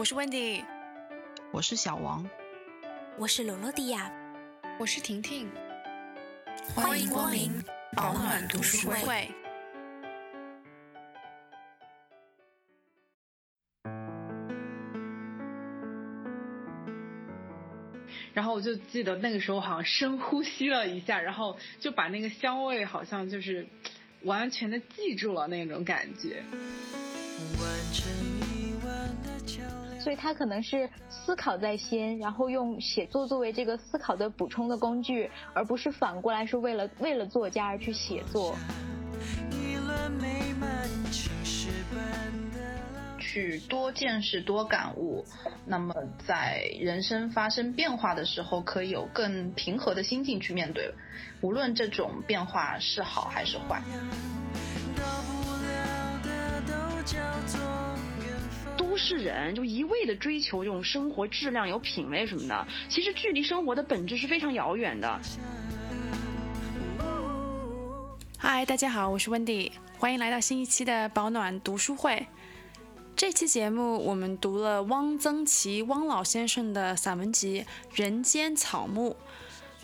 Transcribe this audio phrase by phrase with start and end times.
[0.00, 0.64] 我是 Wendy，
[1.52, 2.26] 我是小王，
[3.18, 4.10] 我是罗罗迪亚，
[4.78, 5.46] 我是婷婷，
[6.74, 7.52] 欢迎光临
[7.94, 9.28] 保暖读书会。
[18.32, 23.66] 然后我就记得那个时候好像深呼吸了一下，然后就把那个香味好像就是
[24.22, 26.42] 完全的记住了那种感觉。
[30.00, 38.56] 所以他可能是思考在先，然后用写作作为这个思考的补充的工具，而不是反过来是为了为了作家而去写作。
[43.18, 45.24] 去多见识、多感悟，
[45.64, 45.94] 那么
[46.26, 50.92] 在人生发生变化的时候，可以有更平和的心境去面对，
[51.40, 53.80] 无论这种变化是好还是坏。
[59.00, 65.20] 是人就一味的追求这种生活质量、有品味什么的，其实距离生活的本质是非常遥远的。
[68.36, 72.26] 嗨，大家好，我是温迪，欢迎来到新一期的保暖读书会。
[73.16, 77.62] 这期节目我们读了汪曾祺汪老先生的散文集
[77.94, 79.10] 《人间草木》，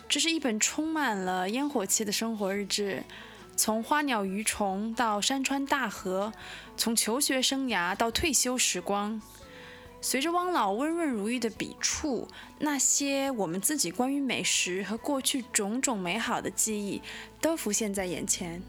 [0.09, 3.03] 这是一本充满了烟火气的生活日志，
[3.56, 6.30] 从花鸟鱼虫到山川大河，
[6.76, 9.20] 从求学生涯到退休时光，
[10.02, 17.00] 随着汪老温润如玉的笔触，那些我们自己关于美食和过去种种美好的记忆
[17.40, 18.60] 都浮现在眼前。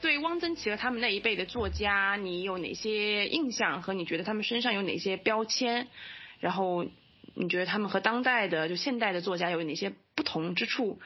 [0.00, 5.86] 对汪曾祺和他们那一辈的作家，你有哪些印象和你觉得他们身上有哪些标签？
[6.40, 6.86] 然后
[7.40, 11.00] 你觉得他们和当代的就现代的作家有哪些不同之处？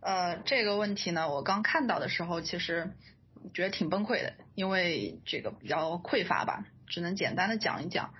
[0.00, 2.92] 呃，这个问题呢，我刚看到的时候，其实
[3.52, 8.14] 觉得挺崩溃的，因为这个比较匮乏吧，只能简单的讲一讲。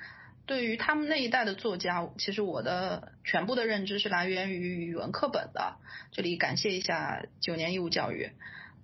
[0.44, 5.76] 对于他们那一代的作家，其实我的全部的认知是来源于语文课本的。
[6.12, 8.32] 这里感谢一下九年义务教育。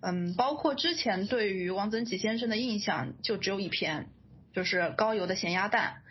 [0.01, 4.09] 嗯，包括之前对于汪曾祺先生的印象就只有一篇，
[4.55, 6.03] 就是高邮的咸鸭蛋。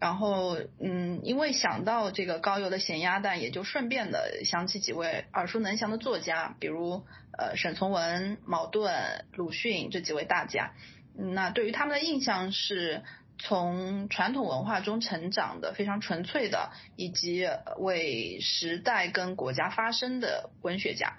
[0.00, 7.04] 然后，嗯，因为想到这个高邮的咸鸭蛋，也就顺便的想起几位耳熟能详的作家，比如
[7.36, 10.72] 呃沈从文、茅盾、鲁迅这几位大家。
[11.14, 13.02] 那对于他们的印象是
[13.38, 17.46] 从传统文化中成长的非常纯粹的，以及
[17.76, 21.12] 为时代跟国家发声的文学家。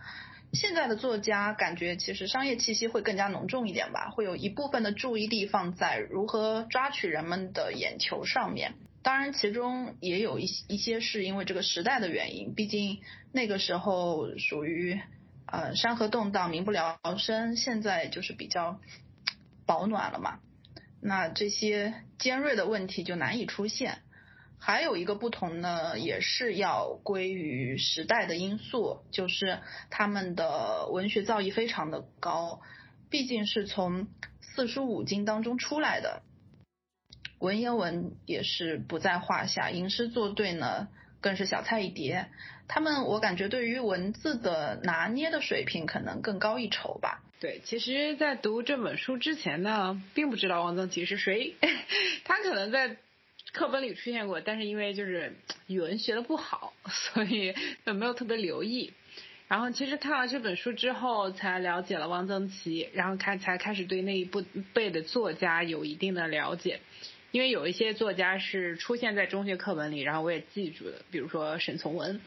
[0.54, 8.74] 现在的作家感觉其实商业气息会更加浓重一点吧，会有一部分的注意力放在如何抓取人们的眼球上面。
[9.02, 13.00] 当然，其中也有一一些是因为这个时代的原因，毕竟
[13.32, 15.00] 那个时候属于
[15.46, 18.80] 呃山河动荡、民不聊生，现在就是比较
[19.66, 20.40] 保暖了嘛。
[21.02, 24.04] 那这些尖锐的问题就难以出现。
[24.64, 29.58] 还有一个不同呢，也是要归于时代的因素，就是
[29.90, 32.62] 他们的文学造诣非常的高，
[33.10, 34.08] 毕竟是从
[34.40, 36.22] 四书五经当中出来的，
[37.40, 40.90] 文言文也是不在话下，吟诗作对呢
[41.22, 42.28] 更是小菜一碟。
[42.68, 47.24] 他们我感觉对于文字的拿捏的水平可能更高一筹吧。
[47.40, 51.56] 对，其实，在读这本书之前呢，并不知道汪曾祺是谁，
[52.26, 52.98] 他可能在。
[53.54, 55.34] 课本里出现过，但是因为就是
[55.68, 57.54] 语文学的不好， 所以
[57.86, 58.94] 就没有特别留意。
[59.48, 66.80] 然后其实看了这本书之后，才了解了汪曾祺，然后开才开始对那一部辈的作家有一定的了解。
[67.32, 72.22] 因为有一些作家是出现在中学课本里，然后我也记住的，比如说沈从文。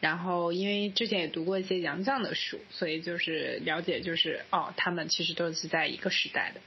[0.00, 6.60] 然后因为之前也读过一些杨绛的书，所以就是了解就是哦，他们其实都是在一个时代的。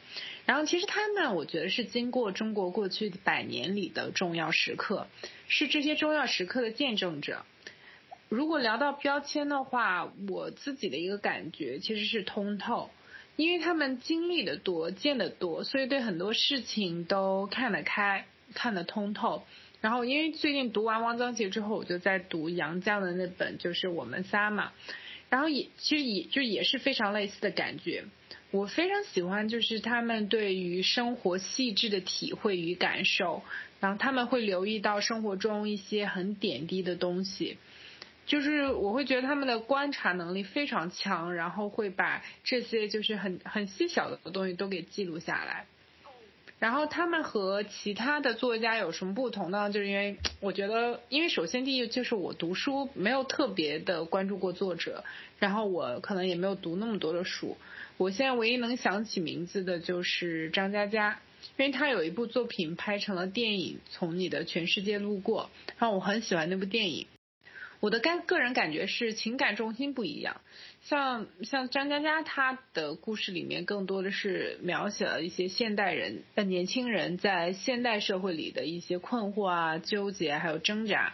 [0.45, 5.07] 然后其实他们，我觉得是经过中国过去百年里的重要时刻，
[5.47, 7.45] 是这些重要时刻的见证者。
[8.29, 12.89] 如果聊到标签的话，我自己的一个感觉其实是通透，
[13.35, 19.43] 因为他们经历的多，见得多，所以对很多事情都看得开，看得通透。
[19.81, 24.71] 然后因为最近读完汪曾祺之后，我就在读杨绛的那本，就是我们仨嘛。
[25.35, 28.05] 然后也其实也就也是非常类似的感觉。
[28.51, 33.43] 我非常喜欢，就是他们对于生活细致的体会与感受，
[33.81, 37.57] 然后他们会留意到生活中一些很点滴的东西，
[38.25, 45.65] 就是我会觉得他们的观察能力非常强，然后会把这些就是很很细小的东西都给记录下来。
[46.57, 49.69] 然后他们和其他的作家有什么不同呢？
[49.69, 55.03] 就是因为我觉得，因为首先第一就是我读书没有特别的关注过作者，
[55.37, 57.57] 然后我可能也没有读那么多的书。
[57.97, 61.19] 我现在唯一能想起名字的就是张嘉佳，
[61.57, 67.05] 因为他有一部作品拍成了电影《从你的全世界路过》，然后我很喜欢那部电影。
[67.85, 70.41] 我的感个人感觉是情感重心不一样，
[70.81, 81.13] 像像张嘉佳她的故事里面更多的是描写了一些现代人呃年轻人在现代社会里的一些困惑啊、纠结还有挣扎，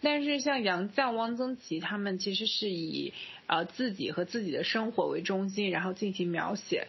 [0.00, 3.12] 但是像杨绛、汪曾祺他们其实是以
[3.48, 6.86] 呃自己和自己的生活为中心，然后进行描写。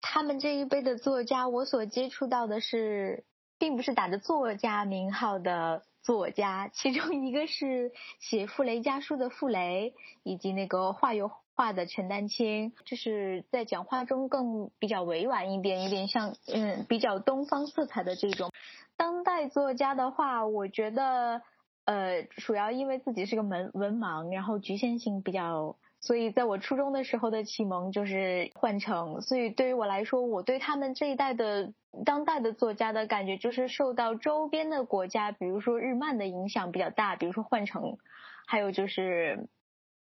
[0.00, 3.22] 他们这一辈的作家，我所接触到的是，
[3.60, 5.84] 并不是打着作家名号的。
[6.04, 7.90] 作家，其中一个是
[8.20, 18.52] 写《傅雷家书》的傅雷，以及那个画油画的陈丹青，就是在讲话中更比较委婉一点，有点像嗯比较东方色彩的这种。
[18.96, 21.42] 当代作家的话，我觉得
[21.86, 25.76] 呃主要因为自己是个文文盲，然后局限性比较。
[26.00, 31.72] 所以，在我初中的时候的启蒙就是换成，所以对于我来说，我对他们这一代的
[32.04, 37.98] 当代的作家的感觉，就是受到周边的国家，比如说日漫的影响比较大，比如说换成，
[38.46, 39.48] 还有就是，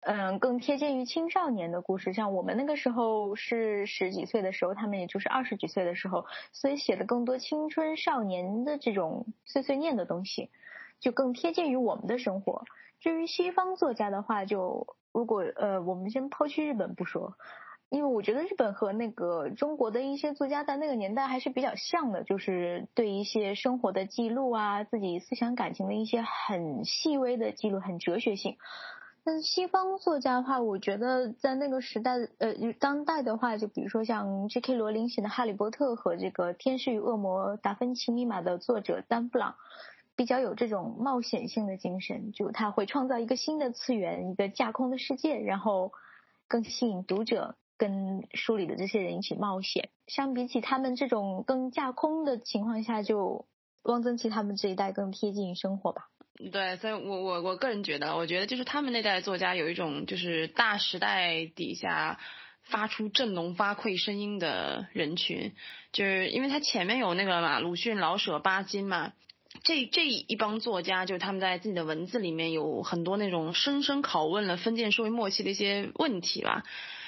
[0.01, 2.13] 嗯，更贴近于青少年的故事。
[2.13, 10.51] 像我们那个时候是十几岁的时候，他们也就是二十几岁的时候，所以写的更多青春少年的这种碎碎念的东西，
[11.01, 12.65] 就更贴近于我们的生活。
[13.01, 14.97] 至于西方作家的话，就。
[15.15, 17.37] 如果呃，我们先抛去日本不说，
[17.93, 28.57] 因为我觉得日本和那个中国的一些作家在那个年代还是比较像的，就是对一些生活的记录啊，自己思想感情的一些很细微的记录，很哲学性。
[29.25, 34.75] 但是西方作家的话，我觉得在那个时代，呃，当代的话，就比如说像 J.K.
[34.75, 39.55] 罗琳写的《哈利波特》和这个《天使与恶魔：达芬奇密码》的作者丹布朗。
[40.17, 45.93] 比较有这种冒险性的精神，就他会创造一个新的次元，一个架空的世界，然后
[46.49, 49.89] 更吸引读者跟书里的这些人一起冒险。
[50.07, 53.47] 相比起他们这种更架空的情况下，就
[53.83, 56.03] 汪曾祺他们这一代更贴近生活吧。
[56.53, 62.21] 对，所以我我我个人觉得，我觉得就是他们那代作家有一种就是大时代底下
[62.63, 65.53] 发出振聋发聩声音的人群，
[65.91, 69.13] 就是因为他前面有那个嘛，鲁迅、老舍、巴金嘛。
[69.65, 76.63] 这这一帮作家，就是他们在自己的文字里面有很多那种深深拷问了封建社会末期的一些问题吧。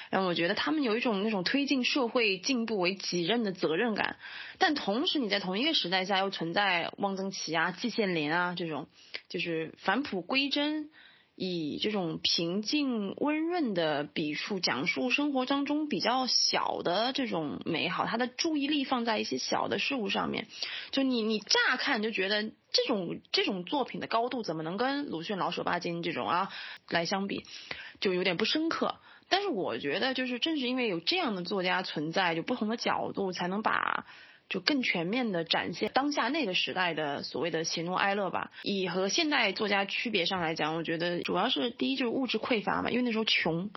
[0.09, 4.17] 然后我觉得他们有一种那种推进社会进步为己任的责任感，
[4.57, 8.87] 但同时你在同一个时代下又存在汪曾祺啊、季羡林啊这种，
[9.29, 10.89] 就是返璞归真。
[11.37, 20.47] 以这种平静温润的笔触讲述生活当中比较小的这种美好，他的注意力放在一些小的事物上面，
[20.91, 26.53] 就你你乍看就觉得这种这种作品的高度怎么能跟鲁迅、老舍、巴金这种啊
[26.87, 27.43] 来相比，
[27.99, 28.95] 就有点不深刻。
[29.29, 34.05] 但是我觉得就是正是因为有这样的作家存在，就不同的角度才能把。
[34.47, 38.51] 就更全面的展现当下那个时代的所谓的喜怒哀乐吧。
[38.61, 43.71] 以和现代作家区别上来讲，我觉得主要是第一就是物质匮乏嘛，因为那时候穷，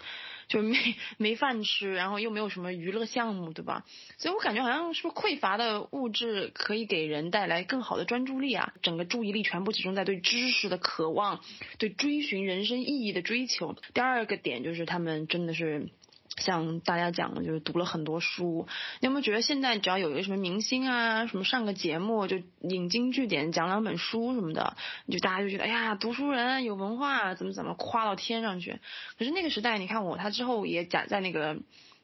[0.49, 3.85] 就没没饭吃，然后又没有什么娱乐项目，对吧？
[4.17, 8.73] 所以我感觉好像是不是匮乏的物质可以给人带来更好的专注力啊？
[8.83, 11.41] 整个注意力全部集中在对知识的渴望，
[11.79, 13.77] 对追寻人生意义的追求。
[13.95, 15.89] 第二个点就是他们真的是。
[16.37, 18.69] 像大家讲的，就是读了很多书。
[19.01, 24.77] 你有没有觉得现在只要有一个什么明星啊，什么上个节目就引经据典讲两本书什么的，
[25.11, 28.79] 就大家就觉得哎呀，读书人有文化，怎么怎么夸到天上去。
[29.19, 31.59] 可是那个时代，你看我他之后也讲在那个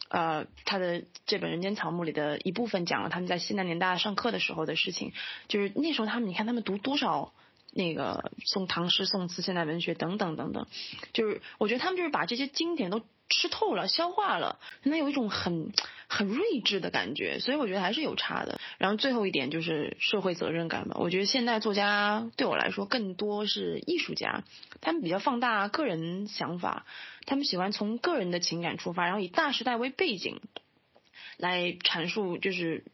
[0.09, 5.13] 呃他的这本《人间草木》里的一部分讲了他们在西南联大上课的时候的事情，
[5.49, 7.33] 就是那时候他们你看他们读多少
[7.75, 10.67] 那个宋唐诗宋词现代文学等等等等，
[11.13, 13.03] 就是我觉得他们就是把这些经典都。
[13.31, 15.73] 吃透了，消化了，那有一种很
[16.09, 18.61] 很睿智的感觉，所以我觉得还是有差的。
[18.77, 20.97] 然后最后一点就是社会责任感吧。
[21.01, 24.45] 我觉得现代作家对我来说更多是艺术家，
[24.83, 26.85] 他们比较放大个人想法，
[27.25, 30.43] 他们喜欢从个人的情感出发，然后以大时代为背景
[31.39, 32.85] 来阐述，就是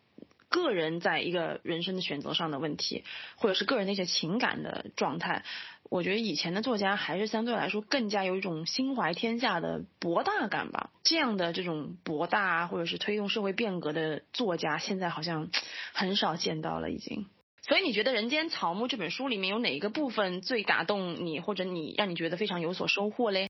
[0.51, 3.05] 个人在一个人生的选择上的问题，
[3.37, 5.45] 或者是个人那些情感的状态。
[5.89, 10.91] 我觉得以前的作家还是相对来说更加有一种心怀天下的博大感吧。
[11.03, 15.49] 这样的这种博大或者是推动社会变革的作家，现在好像
[15.95, 17.27] 很少见到了已经。
[17.63, 23.50] 所以你觉得《人间草木》这本书里面有哪一个部分最打动你，或者你让你觉得非常有所收获嘞？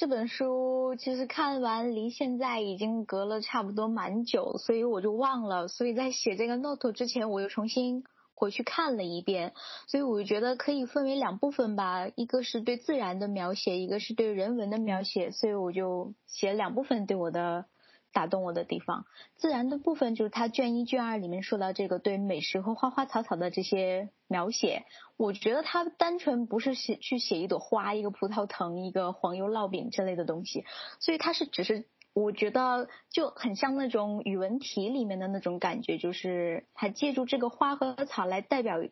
[0.00, 5.68] 这本书其实看完离现在已经隔了差不多蛮久，所以我就忘了。
[5.68, 8.02] 所以在写这个 note 之前，我又重新
[8.32, 9.52] 回去看了一遍。
[9.88, 15.32] 所以我就觉得可以分为两部分吧，一个是对自然的描写，一个是对人文的描写。
[15.32, 17.66] 所以我就写两部分对我的。
[18.12, 24.84] 打动我的地方，自然的部分就是他卷一卷二里面说到这个对美食和花花草草的这些描写，
[25.16, 30.64] 我觉得他单纯不是写去写一朵花、一个葡萄藤、一个黄油烙饼之类的东西，
[30.98, 38.82] 所以他是只是我觉得就很像那种语文题里面的那种感觉，就是他借助这个花和草来代表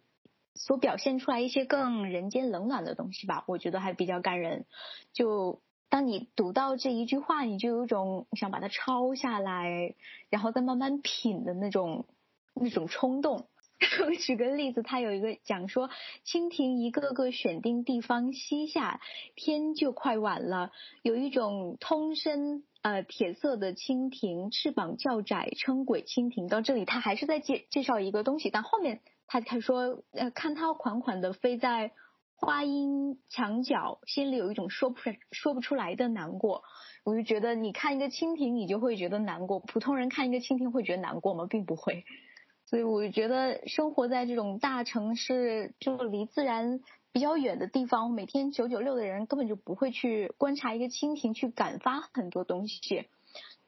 [0.54, 4.64] 所表现出来一些更人间冷暖的东西吧，我觉得还比较感人，
[5.12, 5.60] 就。
[5.90, 9.94] 当你读到这一句话，你就有种想把它抄下来，
[10.28, 12.06] 然后再慢慢品的那种
[12.54, 13.46] 那种冲动。
[14.20, 15.88] 举个例子，他有一个讲说，
[16.26, 19.00] 蜻蜓一个个选定地方栖下，
[19.36, 20.72] 天就快晚了。
[21.02, 26.48] 有一种通身呃铁色的蜻蜓，翅膀较窄，称鬼蜻蜓。
[26.48, 31.92] 到这里，他还是在介介绍一个东西，但后面他他说，呃，看它款款的飞在。
[32.40, 34.96] 花阴墙角，心里有一种说不
[35.32, 36.62] 说不出来的难过。
[37.04, 39.58] 我就觉得，你看一个蜻蜓，你就会觉得难过。
[39.58, 41.46] 普通人看一个蜻蜓会觉得难过吗？
[41.50, 42.04] 并不会。
[42.64, 46.80] 所以我就觉得，生活在这种大城市，就离自然
[47.12, 53.08] 比较远的地方，每天九九六的人根本就不会去观察一个蜻蜓，去感发很多东西。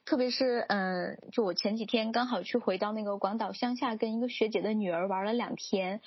[0.04, 6.00] 特别是，嗯，就我前几天刚好去回到那个广岛乡下，跟一个学姐的女儿玩了两天。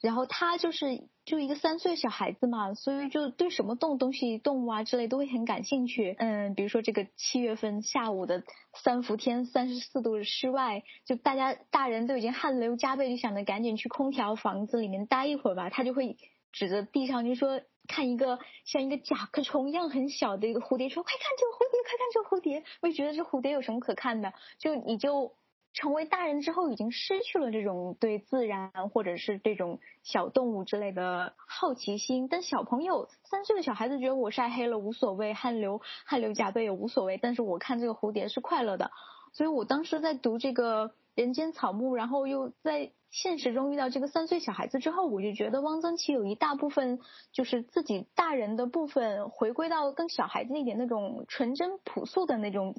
[0.00, 6.14] 然后他就是就一个三岁小孩子嘛，所以就对什么动东西、动物啊之类都会很感兴趣。
[6.18, 15.68] 嗯，比如说这个七月份下午的三伏天，三十四度室外，就大家大人都已经汗流浃背，就想着赶紧去空调房子里面待一会儿吧。
[15.68, 16.16] 他就会
[16.52, 22.64] 指着地上就说看一个像一个甲壳虫一样很小的一个蝴蝶，说快看这个蝴蝶，快看这个蝴蝶。
[22.82, 24.32] 我也觉得这蝴蝶有什么可看的？
[24.58, 25.32] 就你就。
[25.78, 32.26] 成为大人之后，已经失去了这种对自然或者是这种小动物之类的好奇心。
[32.26, 37.16] 但小朋友三岁的小孩子觉得我晒黑了无所谓，汗流汗流浃背也无所谓。
[37.16, 38.90] 但是我看这个蝴蝶是快乐的，
[39.30, 46.98] 所以我当时在读这个《人间草木》，然后又在现实中遇到这个三岁小孩子之后，我就觉得汪曾祺有一大部分
[47.30, 52.74] 就是自己大人的部分回归到更小孩子一点那种纯真朴素的那种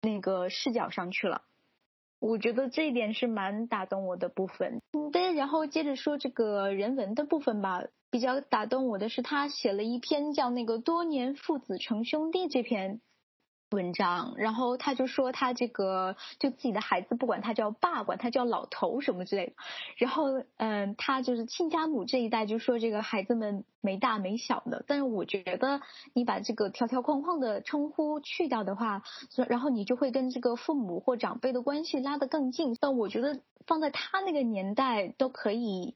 [0.00, 1.42] 那个视角上去了。
[2.20, 4.80] 我觉得这一点是蛮打动我的部分。
[5.12, 7.84] 对，然后接着说这个人文的部分吧。
[8.10, 13.02] 比较打动我的是他写了一篇叫《那个多年父子成兄弟》这篇。
[13.70, 19.52] 文章，然后他就说他这个就自己的孩子不管他叫爸，管他叫老头什么之类的。
[19.98, 24.84] 然后嗯，他就是亲家母这一代就说这个孩子们没大没小的。
[24.86, 25.82] 但是我觉得
[26.14, 29.02] 你把这个条条框框的称呼去掉的话，
[29.48, 32.74] 然后你就会跟这个父母或长辈的关系拉得更近。
[32.80, 35.94] 但我觉得放在他那个年代都可以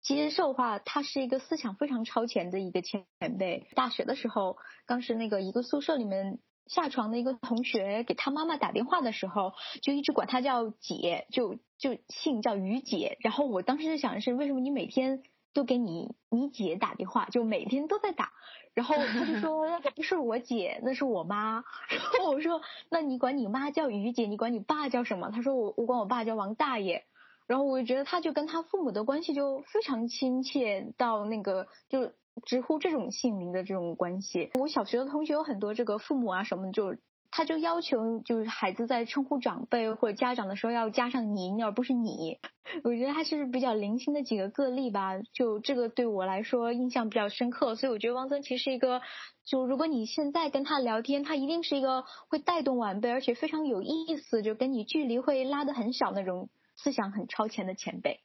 [0.00, 3.04] 接受话，他是一个思想非常超前的一个前
[3.36, 3.66] 辈。
[3.74, 6.38] 大学的时候，当时那个一个宿舍里面。
[6.70, 13.18] 下床的一个同学给他妈妈打电话的时候，就一直管他叫姐，就就姓叫于姐。
[13.20, 18.30] 然后我当时就想的是，为什么你每天都给你你姐打电话，就每天都在打？
[18.72, 21.64] 然后他就说 那个不是我姐，那是我妈。
[21.90, 25.30] 然后我说那你管你妈叫于姐，你管你爸叫什么？
[25.32, 27.04] 他说我我管我爸叫王大爷。
[27.48, 32.12] 然后我就觉得他就跟他父母的关系就非常亲切，到那个就。
[32.44, 36.96] 直呼这种姓名的这种关系，我小学的同学有很多这个父母啊什么，就
[37.30, 42.38] 他就要求就是孩子在称呼长辈或者家长的时候要加上您而不是你。
[42.84, 49.00] 我觉得还是比较零星的几个个例吧，就这个对我来说印象比较深刻，所以我觉得汪曾祺是一个，
[49.44, 56.48] 就如果你现在跟他聊天，他一定是一个会带动晚辈，而且非常有意思，就跟你距离会拉得很小那种。
[56.82, 58.20] 思想很超前的前辈，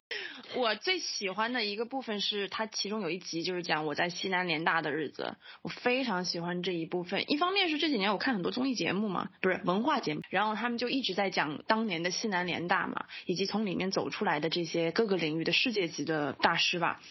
[0.55, 7.29] 我最喜欢的一个部分是他其中有一集就是讲我在西南联大的日子，我非常喜欢这一部分。
[7.29, 17.01] 一方面是这几年我看很多综艺节目嘛，不是文化节目，然后他们就一直在讲当年的西南联大嘛，以及从里面走出来的这些各个领域的世界级的大师吧。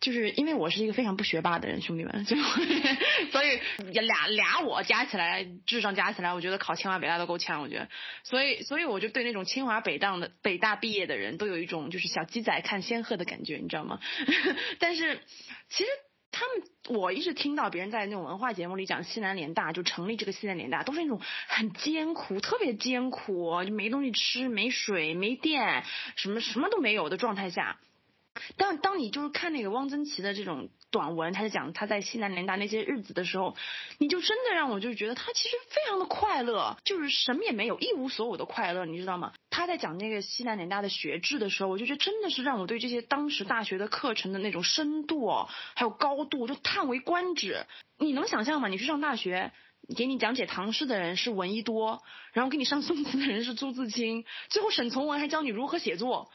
[0.00, 2.36] 就是因为我是一个非常不学霸的人，兄弟们，就
[3.30, 3.60] 所以
[3.92, 7.88] 俩俩我加起来智商加起来，我觉得考清华北大都够呛，我觉得，
[8.24, 14.00] 所以所以我就对那种清华北大的北大毕业的人都有一种就是小鸡仔看仙鹤的感觉，你知道吗？
[14.80, 15.20] 但是
[15.68, 15.90] 其实
[16.32, 25.84] 他们我一直听到别人在那种文化节目里讲西南联大就成立这个西南联大都是那种很艰苦，特别艰苦，就没东西吃，没水，没电，
[26.16, 27.78] 什么什么都没有的状态下。
[28.56, 33.56] 但当你就是看那个汪曾祺的这种短文，他在讲他在西南联大那些日子的时候，
[33.98, 39.32] 你就真的让我就觉得他其实非常的快乐，就是什么也没有，一无所有的快乐，你知道吗？
[39.50, 47.66] 他在讲那个西南联大的学制的时候，我就觉得真的是让我对这些当时大学的课程的那种深度哦，还有高度，就叹为观止。
[47.98, 48.68] 你能想象吗？
[48.68, 49.52] 你去上大学，
[49.96, 56.30] 给你讲解唐诗的人是闻一多，然后给你上宋词的人是朱自清，最后沈从文还教你如何写作。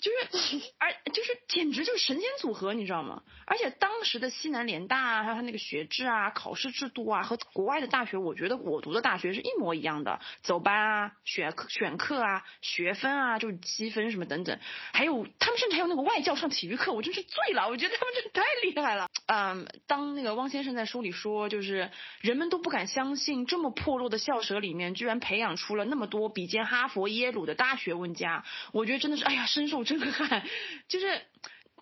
[0.00, 3.22] 就是，而就是简直就是神仙组合，你知道吗？
[3.46, 14.58] 而且当时的西南联大啊，还有它那个学制啊、考试制度啊，和国外的大学，我觉得我读的大学是一模一样的，走班啊、选课、选课啊、学分啊，就是积分什么等等，
[14.92, 19.08] 还有他们甚至还有那个外教上体育课，我真是醉了，我觉得他们真的太厉害了。
[19.26, 21.90] 嗯，当那个汪先生在书里说，就是
[22.22, 29.84] 人们都不敢相信，这么破落的校舍里面，居然培养出了那么多比肩哈佛、耶鲁的大学问家，我觉得真的是，哎呀，深受。
[29.98, 30.42] 震撼，
[30.88, 31.20] 就是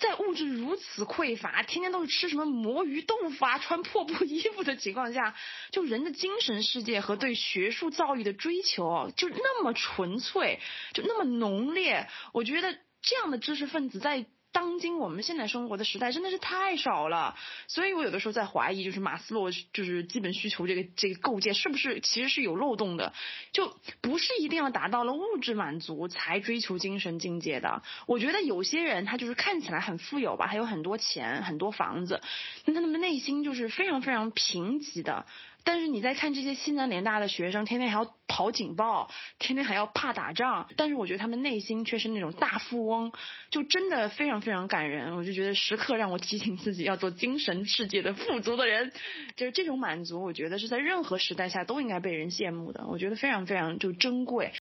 [0.00, 5.34] 在物质如此匮乏，天天都是吃什么魔芋豆腐啊，穿破布衣服的情况下，
[5.70, 10.60] 就人的精神世界和对学术造诣的追求就那么纯粹，
[10.94, 12.08] 就那么浓烈。
[12.32, 14.26] 我觉得这样的知识分子在。
[14.50, 17.36] 当今我们现在生活的时代真的是太少了，
[17.66, 23.12] 所以我有的时候在怀疑，就是马斯洛就是基本需求这个这个构建是不是其实是有漏洞的，
[23.52, 27.82] 就不是一定要达到了物质满足才追求精神境界的。
[28.06, 32.20] 我觉得有些人他就是看起来很富有吧，还有很多钱、很多房子，
[32.64, 35.26] 那他们的内心就是非常非常贫瘠的。
[35.68, 43.12] 但是你在看这些西南联大的学生，天天还要跑警报，天天还要怕打仗，但是我觉得他们内心却是那种大富翁，
[43.50, 45.14] 就真的非常非常感人。
[45.14, 48.90] 我就觉得时刻让我提醒自己要做精神世界的富足的人，
[49.36, 52.86] 就是这种满足，我觉得是在任何时代下都应该被人羡慕的。
[52.86, 54.54] 我觉得非常非常就珍贵。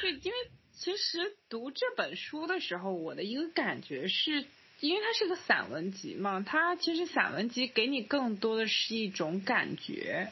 [0.00, 0.36] 对，因为
[0.72, 4.46] 其实读这本书的时候，我的一个感觉是。
[4.80, 10.30] 因为它是个散文集嘛，它其实散文集给你更多的是一种感觉，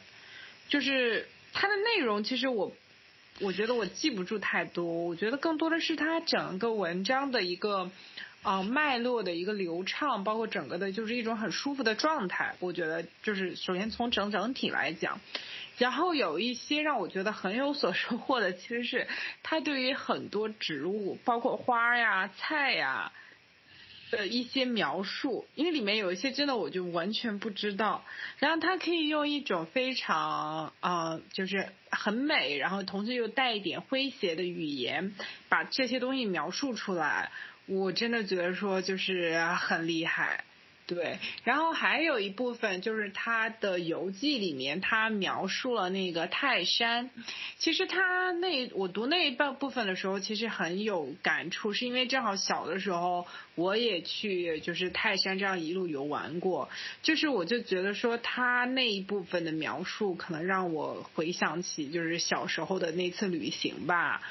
[0.68, 2.72] 就是它的内容其实我
[3.40, 7.90] 我觉得我记不住太多，我觉得更多的是它整个文章的一个
[8.42, 12.54] 啊脉络的一个流畅，包括整个的就是一种很舒服的状态。
[12.60, 15.20] 我觉得就是首先从整整体来讲，
[15.76, 19.08] 然后有一些让我觉得很有所收获的，其实是
[19.42, 23.10] 它对于很多植物，包括花呀、菜呀。
[24.10, 28.04] 的一些描述，因为里面有一些真的我就完全不知道，
[28.38, 35.14] 然后他可以用一种非常啊，就是很美，然后同时又带一点诙谐的语言，
[35.48, 37.30] 把这些东西描述出来，
[37.66, 40.44] 我真的觉得说就是很厉害。
[40.86, 47.10] 对，然后还有一部分就是他的游记里面，他描述了那个泰山。
[47.58, 56.68] 其实他那我读那一半部分的时候，其实很有感触，是因为正好小的时候我也去就是泰山这样一路游玩过，
[57.02, 64.22] 就是我就觉得说他那一部分的描述，可能让我回想起就是小时候的那次旅行吧。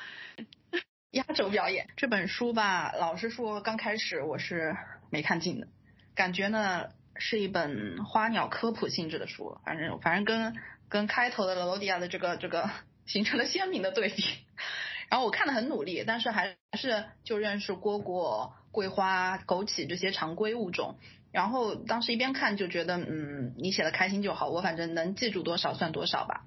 [1.11, 4.77] 压轴表演这本书吧，老实说，刚开始我是
[5.09, 5.67] 没看进的。
[6.15, 10.56] 感觉呢是一本花鸟科普性质的书，反正反正跟
[10.89, 12.69] 跟开头的罗迪亚的这个这个
[13.06, 14.23] 形成了鲜明的对比。
[15.08, 20.97] 然后我看的很努力，但是还是就认识蝈蝈、桂花、枸杞这些常规物种。
[21.32, 26.45] 然后当时一边看就觉得，嗯，你写的开心就好，我反正能记住多少算多少吧。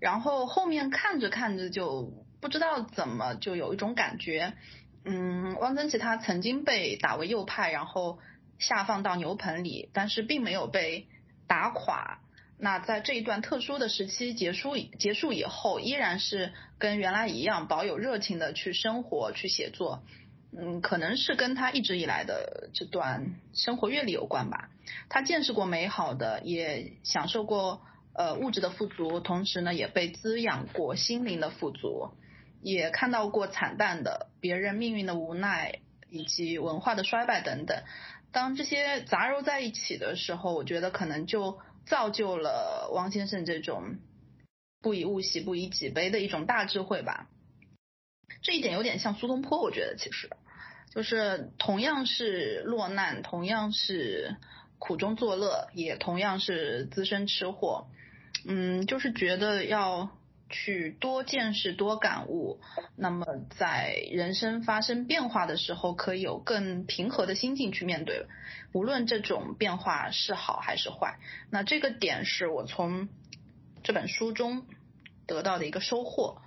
[0.00, 4.54] 然后后面看着看着就不知道怎么就有一种感觉，
[5.04, 8.18] 嗯，汪曾祺他曾经被打为右派，然后。
[8.58, 11.06] 下放到牛棚里，但是并没有被
[11.46, 12.20] 打垮。
[12.58, 20.02] 那在这一段特殊的时期结束结束以后，依然是跟原来一样，保有热情的去生活、去写作。
[20.58, 24.70] 嗯，可能是跟他一直以来的这段生活阅历有关吧。
[25.10, 27.82] 他见识过美好的，也享受过
[28.14, 32.08] 呃物质的富足，同时呢，也被滋养过心灵的富足，
[32.62, 37.82] 也看到过惨淡的别人命运的无奈，以及文化的衰败等等。
[38.32, 43.96] 当这些杂糅在一起的时候，我觉得可能就造就了汪先生这种
[44.82, 47.28] 不以物喜，不以己悲的一种大智慧吧。
[48.42, 50.28] 这一点有点像苏东坡，我觉得其实
[50.94, 54.36] 就是同样是落难，同样是
[54.78, 57.86] 苦中作乐，也同样是资深吃货。
[58.46, 60.10] 嗯，就是觉得要。
[60.48, 62.60] 去多见识、多感悟，
[62.96, 63.26] 那么
[63.58, 68.26] 在人生发生变化的时候，可以有更平和的心境去面对，
[68.72, 71.18] 无论这种变化是好还是坏。
[71.50, 73.08] 那这个点是我从
[73.82, 74.66] 这本书中
[75.26, 76.40] 得到的一个收获。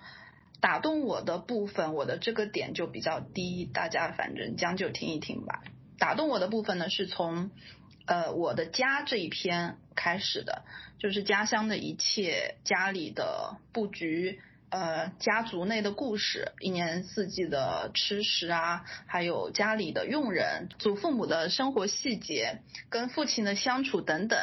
[0.62, 5.64] 打动我的部分，我的这个点就比较低，大家反正将就听一听吧。
[5.98, 7.50] 打动我的部分呢，是从
[8.10, 10.64] 呃我的家这一篇开始的，
[10.98, 14.42] 就是家乡的一切，家里的布局。
[14.72, 24.38] 呃，家族内的故事，一年四季的吃食啊，还有家里的佣人、祖父母的生活细节，跟父亲的相处等等。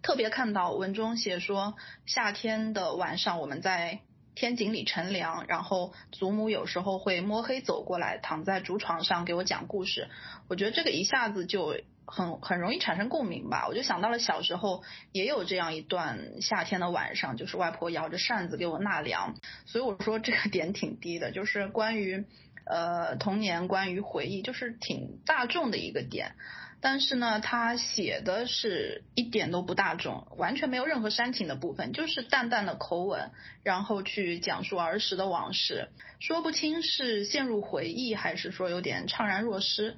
[0.00, 1.74] 特别看到文中写说，
[2.06, 4.00] 夏天的晚上我们在
[4.34, 10.08] 天井里乘凉，然后祖母有时候会摸黑走过来，躺在竹床上给我讲故事。
[10.48, 11.76] 我觉得这个一下子就。
[12.06, 19.34] 很很容易产生共鸣吧，我就想到了小时候也有这样一段夏天的晚上，就是外婆摇着扇子给我纳凉，
[19.66, 22.24] 所以我说这个点挺低的，就是关于
[22.64, 26.36] 呃童年，关于回忆，就是挺大众的一个点，
[26.80, 33.32] 但是呢，他写的是一点都不大众，完全没有任何煽情的部分，就是淡淡的口吻，
[33.64, 35.88] 然后去讲述儿时的往事，
[36.20, 39.96] 说不清是陷入回忆，还是说有点怅然若失。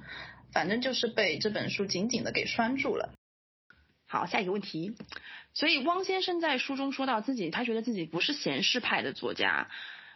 [0.51, 3.13] 反正就是被这本书紧紧的给拴住了。
[4.07, 4.95] 好，下一个问题。
[5.53, 9.69] 所以汪先生在书中说到自己，他觉得自己不是闲适派的作家。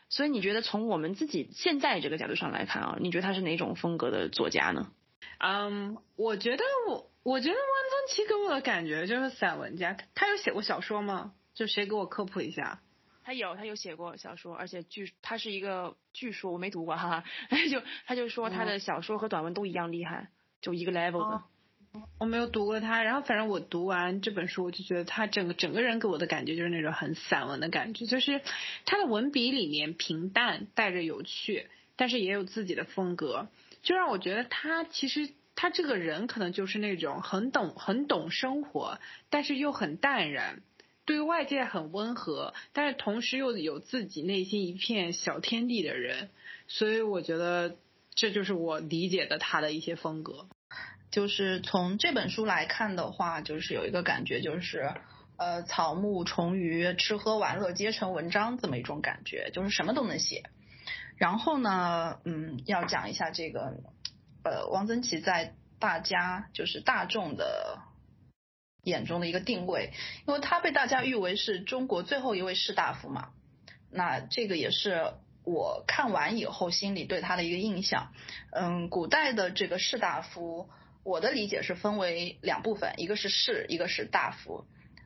[0.10, 4.92] 所以你觉得从我们自己现在这个角度上来看啊，你觉得他是哪种风格的作家呢？
[5.40, 9.98] 嗯，我觉得我我觉得汪曾祺给我的感觉就是散文家。
[10.14, 11.34] 他有写过小说吗？
[11.54, 12.82] 就谁给我科普一下？
[13.24, 17.24] 他有，他有写过小说，而且据他是一个据说我没读过，哈哈，
[17.72, 20.28] 就他就说他的小说和短文都一样厉害，
[20.62, 21.44] 就一个 level 的。
[22.20, 28.42] 我没有读过他，然后反正我读完这本书，我就觉得他整个整个人给我的感觉就是那种很散文的感觉，就是
[28.86, 33.48] 他的文笔里面平淡带着有趣，但是也有自己的风格，
[33.84, 38.98] 就让我觉得他其实他这个人可能就是那种很懂很懂生活，
[39.30, 40.64] 但是又很淡然。
[41.06, 46.30] 对外界很温和，但是同时又有自己内心一片小天地的人，
[46.68, 47.76] 所以我觉得
[48.16, 50.48] 这就是我理解的他的一些风格。
[51.12, 54.94] 就是从这本书来看的话，就是有一个感觉，就是
[55.38, 60.44] 呃，草木虫鱼、吃喝玩乐皆成文章这么一种感觉，就是什么都能写。
[61.18, 63.74] 然后呢，嗯，要讲一下这个
[64.44, 67.80] 呃，王曾祺在大家就是大众的。
[68.84, 69.92] 眼中的一个定位，
[70.28, 73.30] 因为他被大家誉为是中国最后一位士大夫嘛，
[73.90, 75.14] 那这个也是
[75.46, 78.12] 我看完以后心里对他的一个印象。
[78.52, 80.70] 嗯，古代的这个士大夫，
[81.04, 84.66] 我的理解是分为两部分，一个是士，一个是大夫。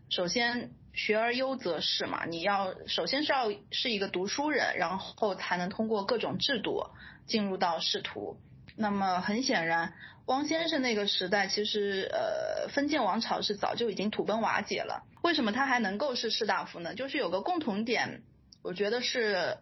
[0.10, 6.84] 首先，学而优则仕嘛，你要首先是要是一个读书人，然后才能通过各种制度
[7.28, 8.38] 进入到仕途。
[8.76, 9.94] 那么很显然。
[10.28, 15.04] 汪先生那个时代，其实呃封建王朝是早就已经土崩瓦解了。
[15.24, 16.96] 为什么他还能够是士大夫呢？
[16.96, 18.24] 就是有个共同点，
[18.62, 19.58] 我觉得是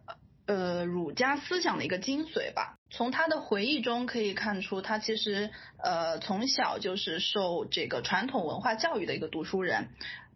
[0.47, 2.79] 呃儒家思想的一个精髓吧。
[2.89, 9.89] 从他的回忆中可以看出，他其实呃从小就是受这个传统文化教育的一个读书人，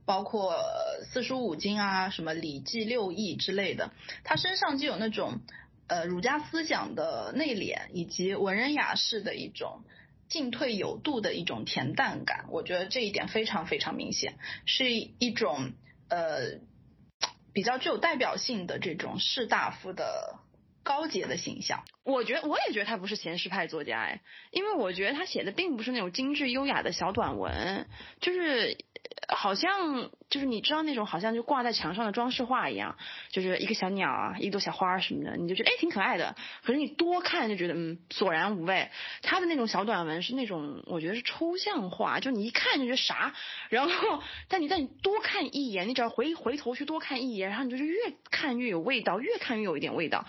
[0.06, 0.60] 包括
[1.12, 3.90] 四书五经啊，什么礼记六艺之类的，
[4.24, 5.40] 他身上就有那种
[5.88, 9.82] 呃儒家思想的内敛，以及文人雅士的一种。
[10.30, 15.72] 进退有度的一种恬淡感，我觉得这一点非常非常明显，是一种
[16.08, 16.60] 呃
[17.52, 20.40] 比较具有代表性的这种士大夫的
[20.84, 21.84] 高洁的形象。
[22.10, 27.88] 我觉得我也觉得他不是闲适派作家哎，因为我觉得他写的并不是那种精致优雅的小短文，
[28.20, 28.78] 就是。
[29.32, 32.98] 好像就是你知道那种好像就挂在墙上的装饰画一样，
[33.30, 36.36] 就是一个小鸟啊，一朵小花什么的，你就觉得哎挺可爱的。
[36.64, 38.90] 可是你多看就觉得嗯索然无味。
[39.22, 43.34] 他的那种小短文是那种我觉得是抽象画，就你一看就觉得啥，
[43.70, 47.96] 然后但你但你多看一眼，你只要回回头去多看一眼，然后你就是越
[48.32, 50.26] 看越有味道，越看越有一点味道。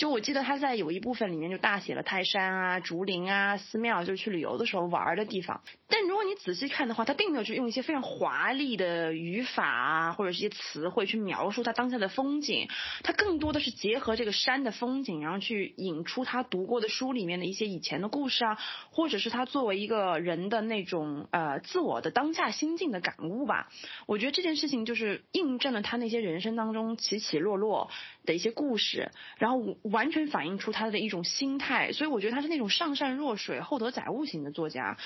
[0.00, 5.60] 就我记得他在有一部分里面就大写了泰山啊、竹林啊、寺庙，就是去旅游的时候玩的地方。
[5.90, 12.68] 但如果你仔细看的话，他并没有去用一些非常华丽的语法啊，或者是一些词汇去描述他当下的风景。
[13.02, 18.58] 他更多的是结合这个山的风景，然后去引出他读过的书里面的一些以前的故事啊，
[18.90, 23.68] 或者是他作为一个人的那种呃自我的当下心境的感悟吧。
[24.06, 27.90] 我觉得这件事情就是印证了他那些人生当中起起落落
[28.24, 29.60] 的一些故事，然后。
[29.82, 34.96] 完全反映出他的一种心态，所以我觉得他是那种上善若水、厚德载物型的作家。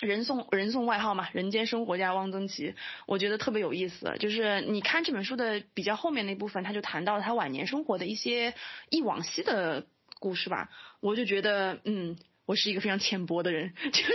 [0.00, 2.74] 人送人送外号嘛，人间生活家汪曾祺，
[3.06, 4.16] 我觉得特别有意思。
[4.18, 8.54] 就是你看这本书的比较后面那部分，他就谈到他晚年生活的一些
[8.90, 9.86] 忆往昔的
[10.18, 12.16] 故事吧，我就觉得，嗯。
[12.50, 14.12] 我是一个非常浅薄的人， 就是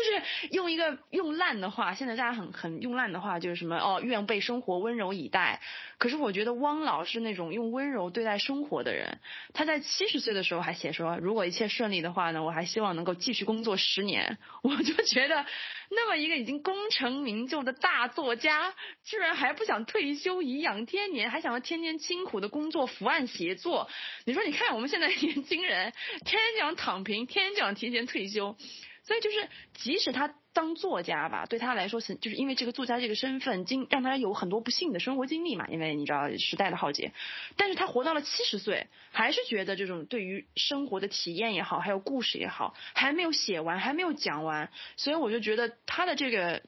[0.52, 5.62] 用一个用烂的话，现在大家很很用烂的话，就是什么哦，愿被生活温柔以待。
[5.98, 9.20] 可是我觉得汪老是那种用温柔对待生活的人。
[9.54, 14.38] 他在七十岁的时候还写说，如果一切顺利的话呢，我还希望能够继续工作十年。
[14.64, 15.46] 我就觉得，
[15.90, 18.74] 那么一个已经功成名就的大作家，
[19.06, 23.90] 居然还不想退休颐养天年，还想要天天辛苦的工作伏案写作。
[24.26, 25.94] 你说，你看我们现在年轻人，
[26.26, 28.25] 天天就想躺平，天天就想提前退。
[28.26, 28.58] 退休，
[29.04, 35.68] 所以就是即使他当作家吧，对他来说是就是因为这个作家这个身份，经让他有很多不幸的生活经历嘛。
[35.68, 37.12] 因为你知道时代的浩劫，
[37.58, 44.72] 但是他活到了七十岁，还是觉得这种对于生活的体验也好，还有故事也好，还没有写完，还没有讲完。
[44.96, 46.64] 所以我就觉得他的这个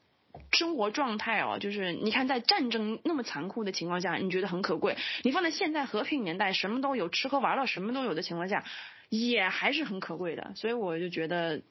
[0.51, 8.65] 生活状态哦，就是你看在战争那么残酷的情况下，你觉得很可贵；你放在现在和平年代，什么都有，吃喝玩乐什么都有的情况下。
[9.09, 11.61] 也还是很可贵的，所以我就觉得，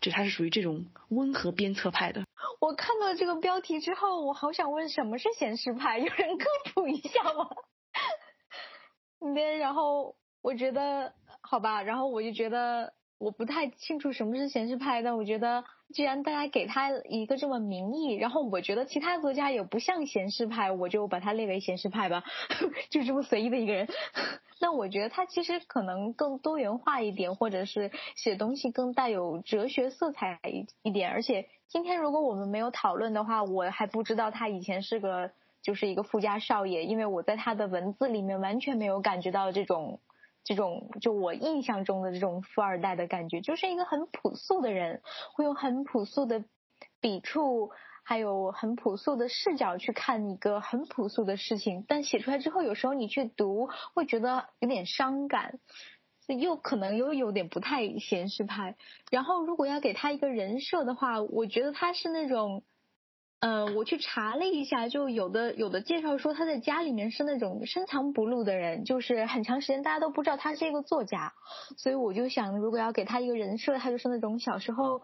[0.00, 2.24] 就他是属于这种温和鞭策派的。
[2.60, 7.48] 我看到这个标题之后，我好想问什么是闲适派，有人科普一下吗？
[9.34, 22.24] 对，然后我觉得好吧，然后我就觉得我不太清楚什么是闲适派，但我觉得既然大家给他一个这么名义，然后我觉得其他作家也不像闲适派，我就把他列为闲适派吧，
[22.88, 23.88] 就这么随意的一个人。
[24.58, 31.10] 那我觉得他其实可能更多元化一点，或者是写东西更带有哲学色彩一一点。
[31.10, 35.30] 而且今天如果我们没有讨论的话，我还不知道他以前是个
[35.60, 40.00] 就是一个富家少爷，因为我在他的文字里面完全没有感觉到这种
[40.50, 45.00] 这种就我印象中的这种富二代的感觉，就是一个很朴素的人，
[45.32, 46.42] 会用很朴素的
[47.00, 47.70] 笔触。
[48.02, 55.60] 还有很朴素的视角去看一个很朴素的事情，但写出来之后，有时候你去读会觉得有点伤感，
[56.26, 58.74] 又可能又有点不太闲适派。
[59.12, 62.64] 然后如果要给他一个人设的话，我觉得他是那种，
[63.40, 71.32] 呃，我去查了一下，就有的有的介绍说他在家里面是那种深藏不露的人，就是很长时间大家都不知道他是一个作家。
[71.76, 75.02] 所以我就想，如果要给他一个人设，他就是那种小时候。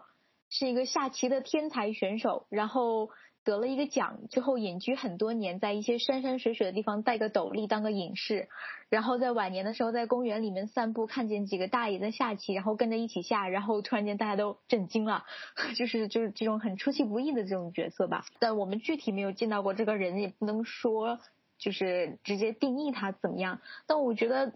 [0.49, 3.09] 是一个下棋的天才选手，然后
[3.47, 8.49] 得了一个奖之后隐居很多年，在一些山山水水的地方戴个斗笠当个隐士，
[8.89, 15.23] 然后在晚年的时候在公园里面散步，看见几个大爷在下棋，然后跟着一起下，然后突然间大家都震惊了，
[15.77, 18.25] 就是就是这种很出其不意的这种角色吧。
[18.39, 21.17] 但我们具体没有见到过这个人，也不能说
[21.57, 23.61] 就是直接定义他怎么样。
[23.85, 24.51] 但我觉得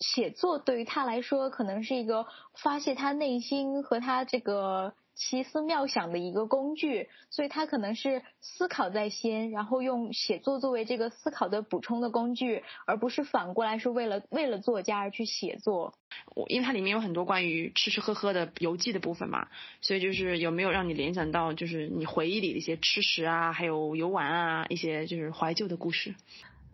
[0.00, 4.94] 写作对于他来说，可能是一个发泄他内心和他这个。
[5.14, 15.94] 奇思妙想的一个工具，所以他可能是思考在先，然后用写作作为这个思考的补充的工具，而不是反过来是为了为了作家而去写作。
[16.34, 19.48] 我因为它里面有很多关于吃吃喝喝的游记的部分嘛，
[19.80, 26.14] 所以就是有没有让你联想到就是你回忆里的一些吃食啊，还有游玩啊，一些就是怀旧的故事。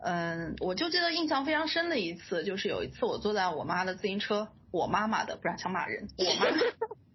[0.01, 6.47] 嗯，我就记得印象非常深的一次，就是有一次我坐在我妈的自行车，我妈妈的，不然想骂人，我妈。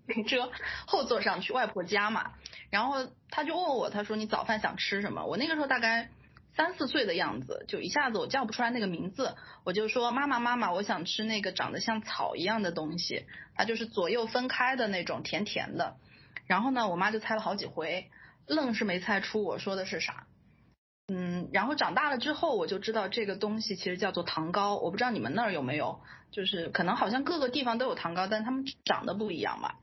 [0.28, 0.50] 车
[0.86, 2.32] 后座上去外婆家嘛，
[2.70, 5.24] 然后他就问我，他说你早饭想吃什么？
[5.24, 6.10] 我那个时候大概
[6.56, 15.96] 三四岁的样子，就一下子我叫不出来那个名字，我就说妈妈妈妈，我想吃那个长得像草一样的东西，它就是左右分开的那种甜甜的。
[16.46, 18.10] 然后呢，我妈就猜了好几回，
[18.46, 20.26] 愣是没猜出我说的是啥。
[21.08, 29.74] 嗯，然后长大了之后，我就知道这个东西其实叫做糖糕，我不知道你们那儿有没有，就是可能好像各个地方都有糖糕，但它们长得不一样嘛。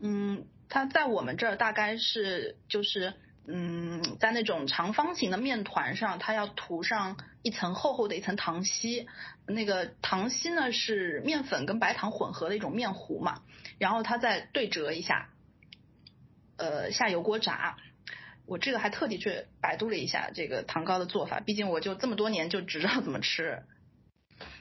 [0.00, 3.14] 嗯，它在我们这儿大概是就是
[3.48, 9.06] 嗯，在那种长方形的面团上，它要涂上一层厚厚的一层糖稀。
[9.46, 13.42] 那个糖稀呢是面粉跟白糖混合的一种面糊嘛，
[13.78, 15.28] 然后它再对折一下，
[16.56, 17.76] 呃，下油锅炸。
[18.46, 23.62] 我这个还特地去百度了一下这个糖糕的做法，毕竟我就这么多年就只知道怎么吃。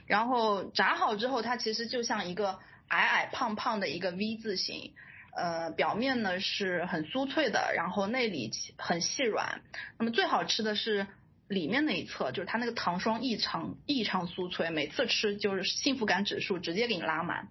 [0.05, 4.93] 然后炸好之后，它其实就像一个矮矮胖胖的一个 V 字形。
[5.35, 9.61] 呃，表面呢是很酥脆的，然后内里很细软。
[9.99, 11.07] 那么最好吃的是
[11.49, 17.49] 里面那一侧，就是它那个糖霜异常异常酥脆，每次吃就是幸福感指数直接给你拉满。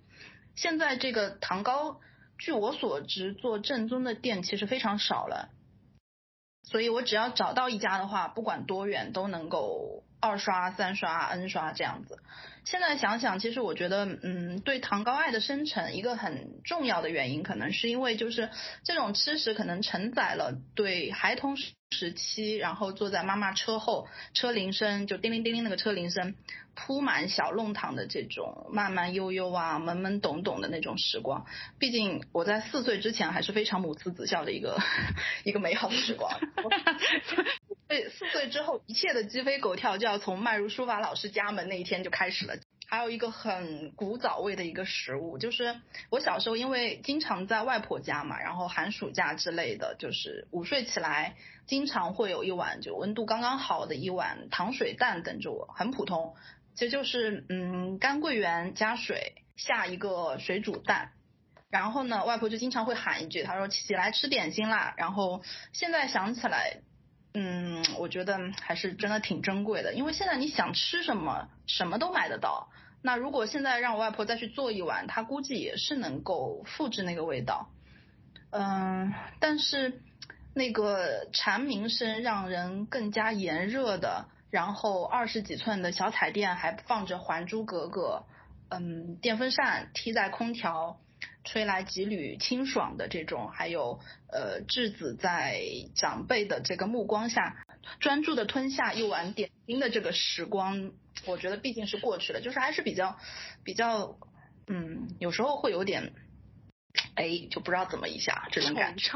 [0.55, 2.01] 现在这个糖糕，
[2.39, 5.51] 据我所知，做正宗的店其实非常少了，
[6.63, 12.19] 所以我只要找到一家的话，不管多远都能够二刷、三刷、N 刷这样子。
[12.65, 18.49] 现在想想，其实我觉得，嗯，对糖高爱的生成，一个很重要的原因，可能是因为就是
[18.85, 26.35] 这种吃食可能承载了对孩童时期，然后坐在妈妈车后，车铃声就叮铃叮铃那个车铃声，
[26.75, 31.45] 铺满小弄堂的这种慢慢悠悠啊、懵懵懂懂的那种时光。
[31.79, 34.79] 毕竟我在四岁之前还是非常母慈子孝的一个
[35.45, 36.33] 一个美好的时光。
[37.87, 42.54] 对，四岁之后，一切的鸡飞狗跳就要从迈入书法老师家门那一天就开始了。
[42.95, 45.81] 还有一个很古早味的一个食物，就是
[46.11, 51.35] 我小时候因为经常在外婆家嘛，然后寒暑假之类的，就是午睡起来，
[51.67, 56.37] 经常会有一碗就温度刚刚好的一碗糖水蛋等着我，很普通，
[56.77, 61.11] 其实就是嗯干桂圆加水下一个水煮蛋，
[61.71, 64.95] 然后呢，外婆就经常会喊一句，她说起来吃点心啦。
[64.97, 66.83] 然后现在想起来。
[67.37, 72.69] 嗯，我觉得还是真的挺珍贵的，因为现在你想吃什么，什么都买得到。
[73.07, 77.69] 那如果现在让我外婆再去做一碗，她估计也是能够复制那个味道。
[78.49, 80.01] 嗯，但是
[80.55, 88.25] 那个蝉鸣声让人更加炎热的，然后二十几寸的小彩电还放着《还珠格格》，
[88.75, 90.99] 嗯，电风扇踢在空调。
[91.47, 94.01] 吹来几缕清爽的这种，还有
[94.33, 95.61] 呃，稚子在
[95.95, 97.64] 长辈的这个目光下，
[98.01, 100.93] 专注的吞下一碗点心的这个时光，
[101.27, 103.19] 我觉得毕竟是过去了，就是还是比较
[103.63, 104.19] 比较，
[104.67, 106.13] 嗯，有时候会有点。
[107.15, 109.11] 哎，就不知道怎么一下这种感觉。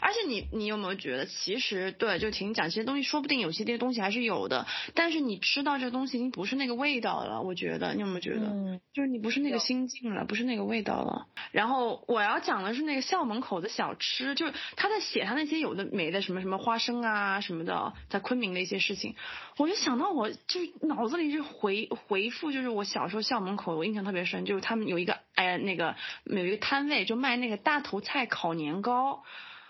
[0.00, 4.66] 而且你你有没有觉得，其实对，就听你讲这些东西，说不定有些这些东西还是有的。
[4.94, 8.46] 但是你吃到这个东西已经不是那个味道了，我觉得你有没有觉得？
[8.46, 11.26] 嗯，就是你不是那个心境了，不是那个味道了。
[11.52, 19.14] 然后我要讲的是那个校门口的小吃，就是他在写他那些有的没的什么什么花生啊什么的，在昆明的一些事情，
[19.56, 29.22] 我就想到我就是脑子里就回回复，就是我小时候校门口，我印象特别深，就是他们有一个哎那个有一个摊位就卖那个大头菜烤年糕，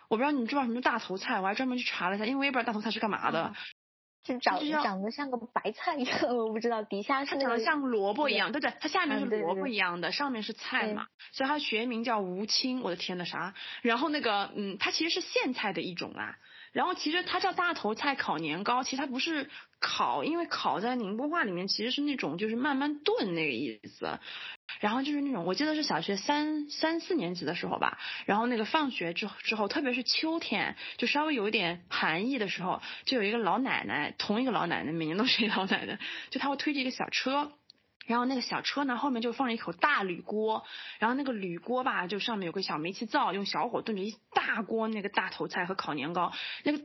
[0.09, 3.55] 我不知道你们知道什么大头菜，我还专门去查了一下，因为我也不知道大头菜是干嘛的。
[4.23, 12.81] 就长长得像个白菜一样，我不知道底下是长得像萝卜一样，对对，它下面是萝卜一样的，上面是菜嘛，所以它学名叫无青。
[12.81, 13.53] 我的天呐，啥？
[13.83, 16.39] 然后那个嗯，它其实是苋菜的一种啦。
[16.75, 24.19] 然后其实它叫大头菜烤年糕，其实它不是烤，因为烤在宁波话里面其实是那种就是慢慢炖那个意思。
[24.81, 27.99] 然后就是那种，我记得是小学三三四年级的时候吧。
[28.27, 37.53] 然后那个放学之之后，特别是秋天，就稍微有一点寒意的时候，就有一个老奶奶，同一个老奶奶，每年都是一个老奶奶，就她会推着一个小车。
[38.07, 40.64] 然后那个小车呢，后面就放了一口大铝锅，
[40.99, 46.33] 然后那个铝锅吧，就上面有个小煤气灶，用小火炖着一大锅那个大头菜和烤年糕。
[46.64, 46.85] 那个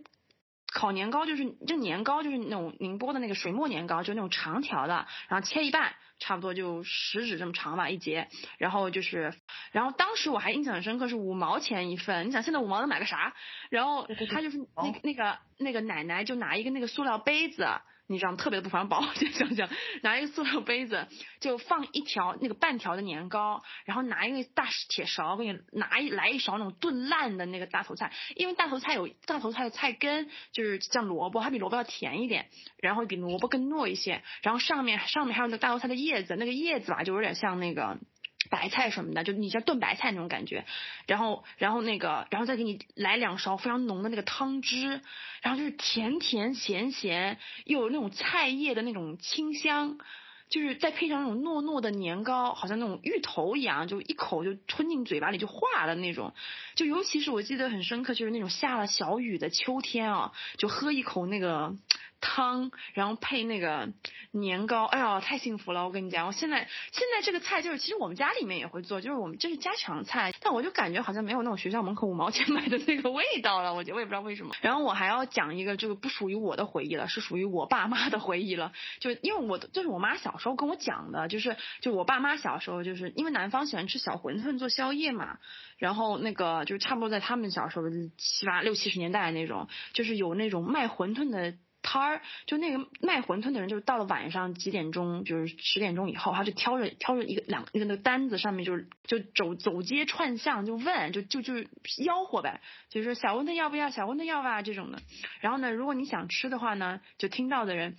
[0.72, 8.28] 烤年糕就是这年糕就是那种宁波的那个水磨年糕，就那种长条的，然后切一半，差不多就食指这么长吧一节。
[8.58, 9.34] 然后就是，
[9.72, 13.34] 然后当时我还印象很深刻是五毛钱一份，你想现在五毛能买个啥？
[13.70, 17.68] 然后他就是那个那个那个奶奶就拿一个那个塑料杯子。
[18.12, 18.38] 你知道吗？
[18.38, 19.70] 特别不环保， 就想想
[20.02, 21.08] 拿一个塑料杯子，
[21.40, 32.48] 就放一条那个半条的年糕，然后拿一个大铁勺，给你拿一来一勺那种炖烂的那个大头菜，因为大头菜有大头菜的菜根，就是像萝卜，它比萝卜要甜一点，
[32.80, 38.00] 然后比萝卜更糯一些，然后上面上面还有那大头菜的叶子，那个叶子吧，就有点像那个。
[38.50, 40.66] 白菜什么的，就你像炖白菜那种感觉，
[41.06, 45.02] 然后，然后那个，然后再给你来两勺非常浓的那个汤汁，
[45.42, 49.98] 然后就是甜甜咸咸，又有那种菜叶的那种清香，
[50.50, 56.34] 就是再配上那种糯糯的年糕，好像那种芋头一样，就一口就吞进嘴巴里就化了那种。
[56.76, 61.76] 就尤其是我记得很深刻，就是那种下了小雨的秋天啊，就喝一口那个。
[62.22, 63.90] 汤，然后配那个
[64.32, 65.86] 年糕，哎呀，太幸福了！
[65.86, 73.74] 我跟你讲，我现在现在这个菜就是，其实我们家里面也会做，就是我们这是家常菜，但我就感觉好像没有那种学校门口五毛钱买的那个味道了。
[73.74, 74.54] 我觉得我也不知道为什么。
[74.62, 78.74] 然后我还要讲一个这个不属于我的回忆了，是属于我爸妈的回忆了。
[79.00, 85.38] 就因为我就是我妈小时候跟我讲的，就是就我爸妈小时候就是因为南方喜欢吃小馄饨做宵夜嘛，
[85.78, 87.86] 然后那个就是差不多在他们小时候
[88.18, 91.56] 七八六七十年代那种，就是有那种卖馄饨的。
[91.82, 105.00] 摊儿就那个卖馄饨的人，就是到了晚上几点钟，就是十点钟以后，他就挑着挑着一个两那个那个单子上面，就是就走走街串巷就问，就就就吆喝呗，就是说小馄饨要不要，小馄饨要吧这种的。
[105.40, 107.98] 然后呢，如果你想吃的话呢，就听到的人，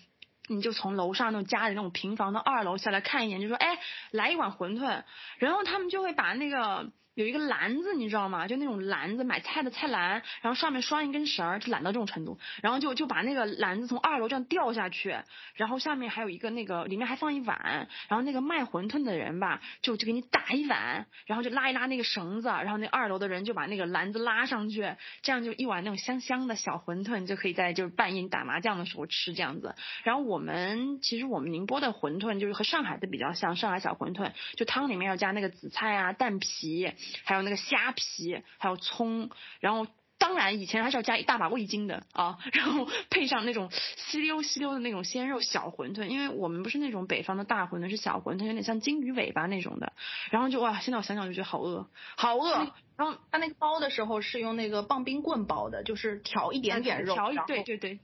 [0.48, 3.78] 你就从楼上那种家里那种平房的二楼下来看一眼，就说哎，
[4.10, 5.04] 来一碗馄饨。
[5.38, 6.92] 然后他们就会把那个。
[7.20, 8.48] 有一个篮子，你知道吗？
[8.48, 12.38] 就那种篮子，买菜的菜篮，然后上面拴一根绳儿，就懒到这种程度。
[12.62, 15.14] 然后就就把那个篮子从二楼这样掉下去，
[15.54, 29.74] 然后下面还有一个那个里面还放一碗，然后那个卖馄饨的人吧，就就给你打一碗，然后就拉一拉那个绳子，然后那二楼的人就把那个篮子拉上去，这样就一碗那种香香的小馄饨就可以在就是半夜打麻将的时候吃这样子。
[30.04, 36.92] 然后我们其实我们宁波的馄饨就是和上海的比较像，上海小馄饨就汤里面要加那个紫菜啊、蛋皮，
[37.24, 39.30] 还有那个虾皮，还有葱，
[39.60, 39.86] 然后。
[40.22, 49.94] 当然，以前还是要加一大把味精的啊，然后配上那种吸溜吸溜的那种鲜肉小馄饨，因为我们不是那种北方的大馄饨，是小馄饨，有点像金鱼尾巴那种的。
[50.30, 51.88] 然后就哇，现在我想想就觉得好饿，
[52.18, 52.52] 好饿。
[52.98, 57.98] 然后他那个包的时候是用那个棒冰棍包的，就是调一点点肉，调一对对对，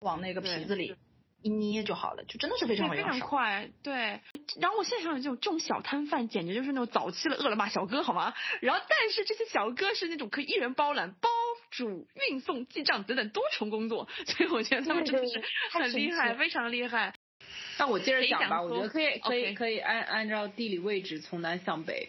[0.00, 0.96] 往那个皮子里。
[1.44, 4.20] 一捏就好了，就真的是非常非常快，对。
[4.60, 8.34] 然后我现在想想，这种这种小摊贩简直就是那种早期的饿了么小哥，好吗？
[8.60, 11.28] 然后但是这些小哥是那种可以一人包揽包
[11.70, 17.14] 煮、运送、记账等等多重工作，所以我觉得他们真的是很厉害，非常厉害。
[17.78, 22.08] 那我接着讲吧，我觉得可以可以可以按按照地理位置从南向北，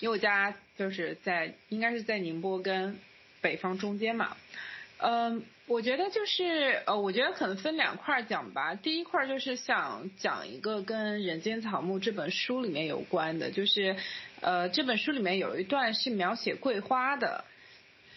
[0.00, 2.98] 因为我家就是在应该是在宁波跟
[3.40, 4.36] 北方中间嘛。
[5.04, 8.76] 嗯，我觉得就是呃，我觉得可能分两块讲吧。
[8.76, 13.96] 第一块就是想讲一个跟《人间草木》这本书里面有关的，就是
[14.40, 17.44] 呃，这本书里面有一段是描写桂花的。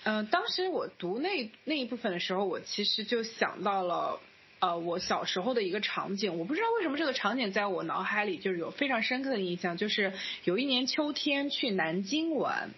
[0.04, 4.20] 嗯，当时我读那那一部分的时候，我其实就想到了
[4.60, 6.38] 呃，我小时候的一个场景。
[6.38, 10.14] 我不知道为什么这个场景在我脑海里就是有非常深刻的印象，就是
[10.44, 12.70] 有一年秋天去南京玩。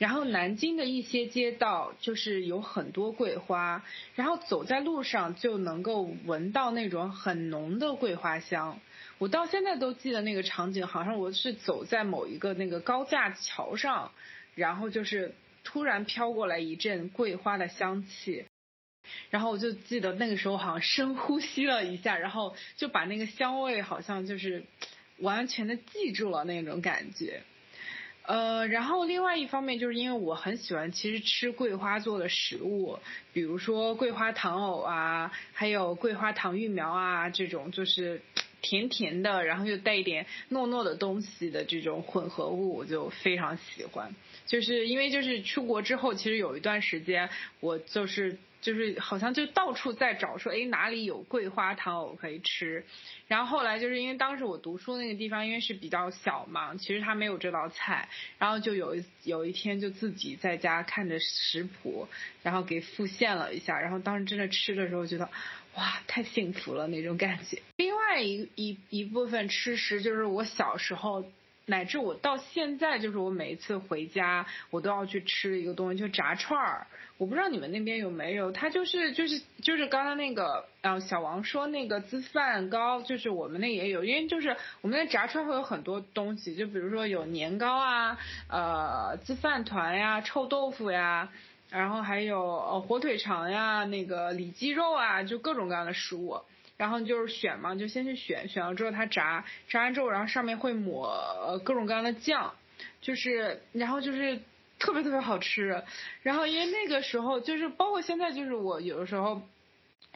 [0.00, 3.84] 然后南京的一些街道就是有很多桂花，
[4.14, 8.80] 然后走在路上就能够闻到那种很浓的桂花香。
[9.18, 14.10] 我到现在都记得那个场景，好像我是走在某一个那个高架桥上，
[14.54, 15.34] 然后就是
[15.64, 18.46] 突然飘过来一阵桂花的香气，
[19.28, 24.64] 然后我就记得那个时候好像深呼吸了一下，然后就把那个香味好像就是
[25.18, 27.42] 完全的记住了那种感觉。
[28.30, 32.96] 呃，然后另外一方面就是因为我很喜欢其实吃桂花做的食物，
[33.32, 38.22] 比如说桂花糖藕啊，还有桂花糖芋苗啊这种就是
[38.62, 44.14] 甜甜的，然后又带一点糯糯的东西的这种混合物，我就非常喜欢。
[44.46, 47.28] 就是因为就是出国之后，其实有一段时间
[47.58, 48.38] 我就是。
[48.60, 52.84] 就是好像就到处在找，说哎哪里有桂花糖藕可以吃，
[53.26, 58.08] 然后后来就是因为当时我读书那个地方因为是比较小嘛，其实它没有这道菜，
[58.38, 62.08] 然后就有一有一天就自己在家看着食谱，
[62.42, 65.28] 然后给复现了一下，然后当时真的吃的时候觉得
[65.74, 67.62] 哇太幸福了那种感觉。
[67.76, 71.24] 另外一一一部分吃食就是我小时候。
[71.70, 76.86] 乃至我到现在，就是我每一次回家，我都要去吃一个东西，就炸串儿。
[77.16, 88.18] 我不知道你们那边有没有，它就是就是就是刚刚那个，嗯，小王说那个粢饭糕，就是我们那也有，因为就是我们那炸串会有很多东西，就比如说有年糕啊，
[88.48, 91.28] 呃，粢饭团呀，臭豆腐呀，
[91.70, 96.40] 然后还有呃火腿肠呀，那个里脊肉啊，就各种各样的食物。
[96.80, 102.54] 然后就是选嘛，就先去选，选了之后它炸，炸完之后，然后上面会抹各种各样的酱，
[103.02, 104.40] 就是，然后就是
[104.78, 105.84] 特别特别好吃。
[106.22, 109.42] 然后因为那个时候就是包括现在，就是我有的时候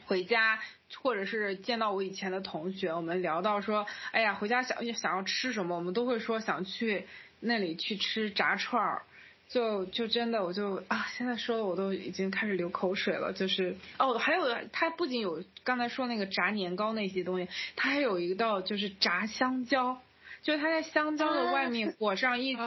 [0.07, 0.59] 回家
[1.03, 7.05] 或者是见到我以前的同学，我们聊到说，哎呀，回家想想要吃什么，我们都会说想去
[7.41, 9.03] 那里去吃炸串儿。
[9.47, 13.31] 就就真的我就啊，现在说的我都已经开始流口水了。
[13.31, 20.01] 就是哦，还有它不仅有刚才说那个炸年糕那些东西，它还有一道就是炸香蕉，
[20.41, 22.63] 就是它在香蕉的外面裹上一层，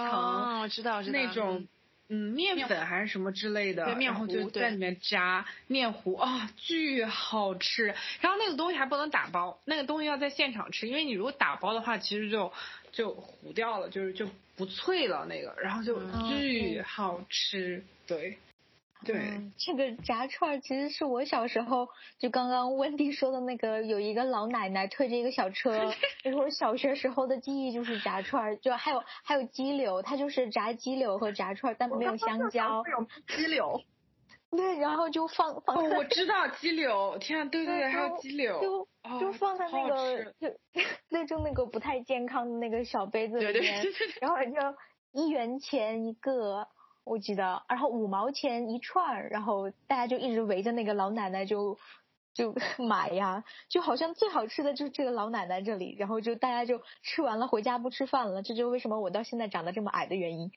[0.60, 1.66] 我知道，知道那种
[2.08, 7.94] 嗯面粉还是什么之类的，然后就在里面炸面糊啊，巨好吃。
[8.20, 12.52] 然后那个东西还不能打包，那个东西要在现场吃，因为你如果打包的话，其实就
[12.92, 14.28] 就糊掉了，就是就。
[14.58, 18.36] 不脆了那个，然后就巨好吃，对，
[19.04, 19.40] 对。
[19.56, 21.88] 这个炸串其实是我小时候
[22.18, 25.72] 就刚刚 温迪说的那个，有一个老奶奶推着一个小车，
[26.24, 32.82] 那是我小学时候的记忆就是炸串，就还有还有鸡柳，它就是炸鸡柳和炸串，但没有香蕉。
[33.28, 33.80] 鸡柳。
[34.50, 35.76] 对，然后就放放。
[35.76, 38.88] 哦，我知道鸡柳，天啊，对对对，还有鸡柳，就
[39.20, 40.48] 就放在那个就
[41.10, 43.84] 那就那个不太健康的那个小杯子里面，
[44.22, 44.78] 然后就
[45.12, 46.66] 一元钱一个，
[47.08, 51.78] 我记得，然后五毛钱一串，然后大家就一直围着那个老奶奶就
[52.34, 60.50] 就 买呀，就好像最好吃的就是这个老奶奶这里，然后就大家就吃完了回家不吃饭了，这就为什么我到现在长得这么矮的原因。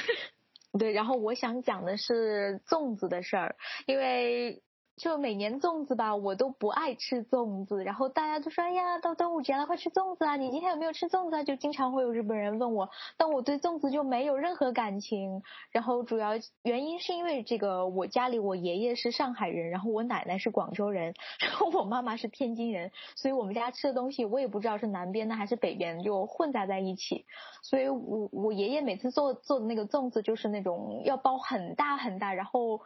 [0.78, 3.56] 对，然后我想讲的是粽子的事儿，
[3.86, 4.62] 因为。
[4.96, 7.84] 就每年粽子吧，我都不爱吃粽子。
[7.84, 10.36] 然后大家都说：“哎呀，到端午节了，快吃粽子啊！
[10.36, 11.42] 你今天有没有吃粽子？”啊？
[11.42, 12.88] 就经常会有日本人问我，
[13.18, 15.42] 但我对粽子就没有任何感情。
[15.70, 16.30] 然后主要
[16.62, 27.26] 原因是因为这个，我家里我爷爷是上海人，然后我奶奶是广州人， 然后我妈妈是天津人，所以我们家吃的东西我也不知道是南边的还是北边，就混杂在一起。
[27.62, 32.80] 所以我我爷爷每次做做的那个粽子就是那种要包很大很大，然后。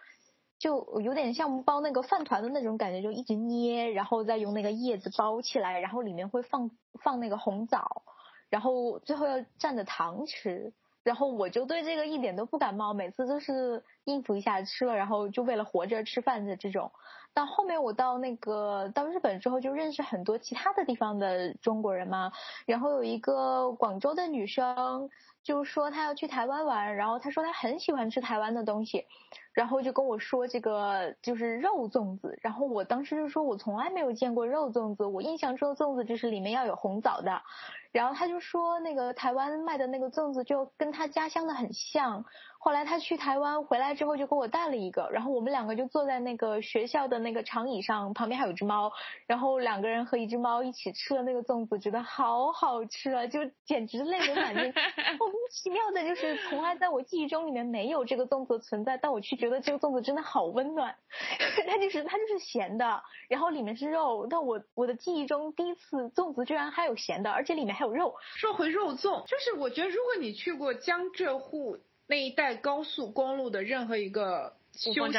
[0.60, 6.70] 就有点像包那个饭团的那种感觉，就一直捏，然后再用那个叶子包起来，然后里面会放
[7.02, 8.02] 放那个红枣，
[8.50, 10.72] 然后最后要蘸着糖吃。
[11.02, 16.92] 然后我就对这个一点都不感冒，每次都是应付一下吃了，然后就为了活着吃饭的这种。
[17.32, 22.32] 到后面我到那个到日本之后，就认识很多其他的地方的中国人嘛。
[22.66, 25.08] 然后有一个广州的女生
[25.42, 29.06] 就是说他要去台湾玩，然后他说他很喜欢吃台湾的东西。
[29.52, 37.42] 然后就跟我说这个就是肉粽子，然后我当时就说我从来没有见过肉粽子，我印象中的粽子就是里面要有红枣的，
[37.90, 42.24] 然后他就说那个台湾卖的那个粽子就跟他家乡的很像。
[42.62, 48.92] 后来他去台湾回来之后就给我带了一个，然后我们两个就坐在那个学校的那个长椅上，旁边还有只猫，
[49.26, 54.72] 然后两个人和一只猫一起吃了那个粽子，觉得好好吃啊，就简直泪流满面。
[55.30, 60.96] 莫名其妙的就是从来在我记忆中里面没有这个粽子存在，但我却觉得这个粽子真的好温暖，
[61.66, 68.16] 它就是它就是咸的，然后里面是肉，但我我的记忆中第一次粽子居然还有咸的，而且里面还有肉。
[68.36, 71.78] 说回肉粽，就是我觉得如果你去过江浙沪。
[72.06, 75.12] 那一带高速公路的任何一个休息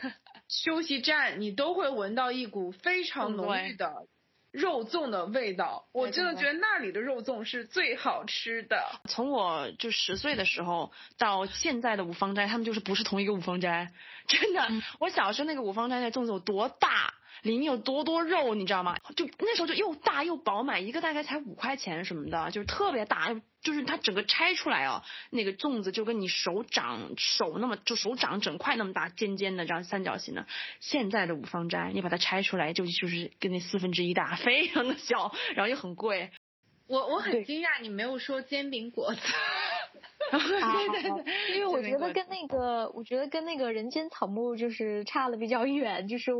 [0.48, 4.06] 休息站，你都会闻到一股非常浓郁的
[4.52, 5.86] 肉粽的味道。
[5.92, 8.84] 我真的觉得那里的肉粽是最好吃的。
[9.08, 13.92] 从我就十岁的时候到现在的五芳斋，他们就是不是同一个五芳斋。
[14.28, 14.68] 真的，
[15.00, 17.14] 我小时候那个五芳斋那粽子有多大？
[17.42, 18.96] 里面有多多肉，你知道吗？
[19.16, 30.46] 就那时候就又大又饱满，一个大概才五块钱什么的，就是特别大，就是它整个拆出来哦，那个粽子就跟你手掌手那么就手掌整块那么大，尖尖的这样三角形的。
[30.78, 36.30] 现在的五芳斋，你把它拆出来就就是跟那四分之一大，非常的小，然后又很贵。
[36.86, 39.20] 我我很惊讶你没有说煎饼果子，
[40.30, 46.30] 对对对，因为我觉得跟那个我觉得跟那个人间草木就是差的比较远，就是。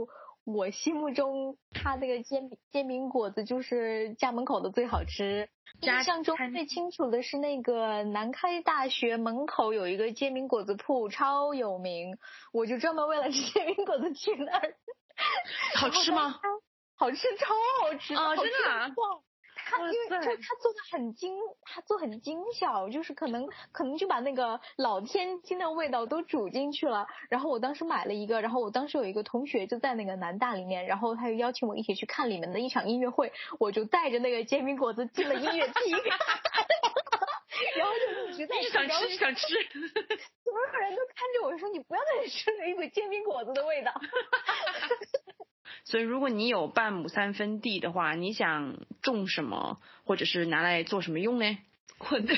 [0.44, 5.48] 我心目中，他那个煎饼煎饼果子就是家门口的最好吃。
[5.80, 12.18] 印象中最清楚的是那个南开大学门口有一个煎饼果子铺，超有名，
[12.52, 14.74] 我就专门为了吃 煎饼果子去那儿。
[15.76, 16.40] 好吃吗？
[16.96, 18.36] 好吃，超好吃啊！
[18.36, 18.94] 真的。
[19.72, 27.06] 他因为就他做的很精，他做很精巧，就是可能可能就把那个老天津的味道都煮进去了。
[27.28, 35.96] 然后我当时买了一个，然后我当时有一个同学就在那个南大里面，然后他就邀请我一起去看里面的一场音乐会，我就带着那个煎饼果子进了音乐厅，
[37.76, 43.92] 然后就一直在想吃想吃，所有人都看着我说你不要再吃了一股煎饼果子的味道。
[45.84, 51.58] 所以，如果你有半亩三分地的话，你想种什么，或者是拿来做什么用呢？
[51.98, 52.34] 困的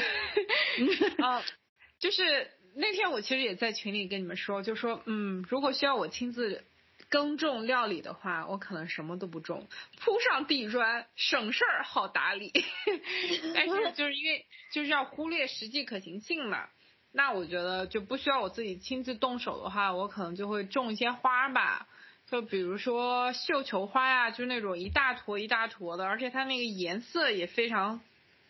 [1.25, 1.43] 啊，
[1.99, 6.65] 就是那天我其实也在群里跟你们说，就说嗯，如果需要我亲自
[7.09, 9.69] 耕种料理的话，我可能什么都不种，
[10.01, 12.53] 铺上地砖，省事儿，好打理。
[13.55, 16.67] 但是就是因为就是要忽略实际可行性嘛，
[17.13, 21.87] 那我觉得就不需要我自己亲自动手的话，我可能就会种一些花吧。
[22.27, 28.01] 就比如说绣球花呀，就那种一大坨一大坨的，而且它那个颜色也非常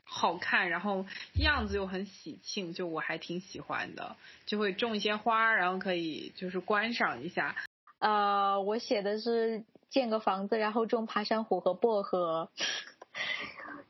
[0.04, 1.04] 好看，然后
[1.38, 4.16] 样子又很喜庆，就我还挺喜欢的。
[4.46, 7.56] 就会种一些花，然后可以就是观赏一下。
[7.98, 12.48] 呃，我写的是建个房子，然后种爬山虎和薄荷。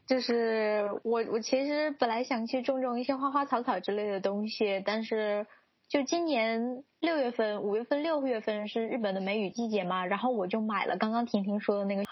[0.07, 5.47] 就是我我其实本来想去种种一些花花草草之类的东西，但是。
[5.95, 12.03] 就今年六月份、五月份、六月份是日本的梅雨季节嘛，然后我就买了刚刚婷婷说的那个，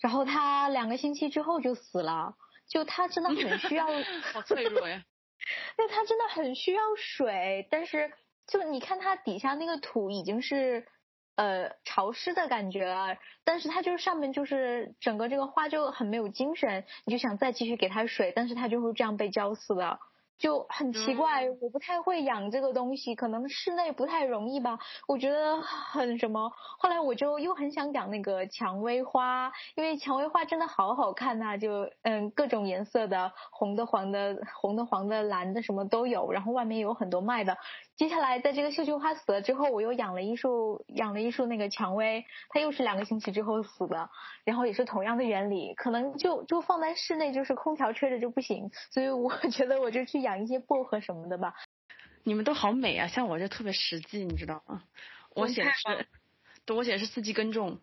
[0.00, 2.34] 然后它两个星期之后就死了，
[2.66, 3.88] 就它真的很需要，
[4.32, 5.04] 好脆弱呀，
[5.76, 8.10] 那它真的很需要水，但是
[8.46, 10.86] 就你看它底下那个土已经是
[11.34, 19.98] 呃潮湿的感觉了，但是它就是上面就是整个这个花就很没有精神，你就想再继续给它水，但是它就会这样被浇死的。
[20.38, 24.78] 就很奇怪，我不太会养这个东西，可能室内不太容易吧。
[25.08, 37.56] 我觉得很什么，后来我就又很想养那个蔷薇花，因为蔷薇花真的好好看呐、就嗯各种颜色的，红的、黄的、红的、黄的、蓝的什么都有，然后外面有很多卖的。
[37.96, 44.10] 接下来在这个绣球花死了之后，我又养了一束，养了一束那个蔷薇，它又是两个星期之后死的，
[44.44, 51.54] 然后也是同样的原理，可能就就放在室内就是空调吹着就不行，所以我 觉得我就去养一些薄荷什么的吧。
[52.22, 54.82] 你们都好美啊，像我这特别实际，你知道吗？
[55.34, 56.06] 我写的是，
[56.66, 57.80] 对，我写的是四季耕种，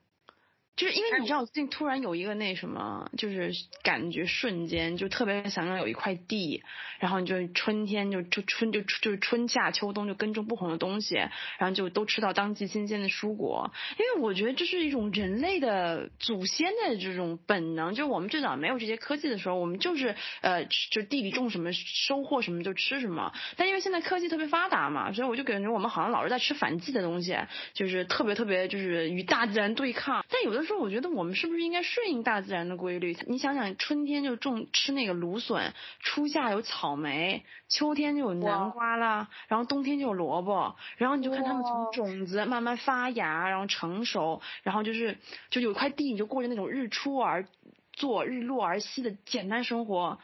[0.75, 3.51] 就是因为你知道，我最近突然有一个那什么，就是
[3.83, 6.63] 感觉瞬间就特别想要有一块地，
[6.99, 27.37] 然后你就春天就就春就就是春夏秋冬就耕种不同的东西，然后就都吃到当季新鲜的蔬果，因为我觉得这是一种人类的祖先的这种本能，就是我们最早没有这些科技的时候，我们就是呃就地里种什么收获什么就吃什么，但因为现在科技特别发达嘛，所以我就感觉我们好像老是在吃反季的东西，
[27.75, 30.25] 就是特别特别就是与大自然对抗。
[30.29, 33.15] 但有的时候我觉得我们是不是应该顺应大自然的规律？
[33.27, 45.17] 你想想，春天就种吃那个芦笋，初夏有草莓，秋天就有南瓜啦，然后冬天就有萝卜，然后你就看它们从种子慢慢发芽，然后成熟，然后就是
[45.49, 47.45] 就有一块地，你就过着那种日出而
[47.93, 50.19] 做、日落而息的简单生活。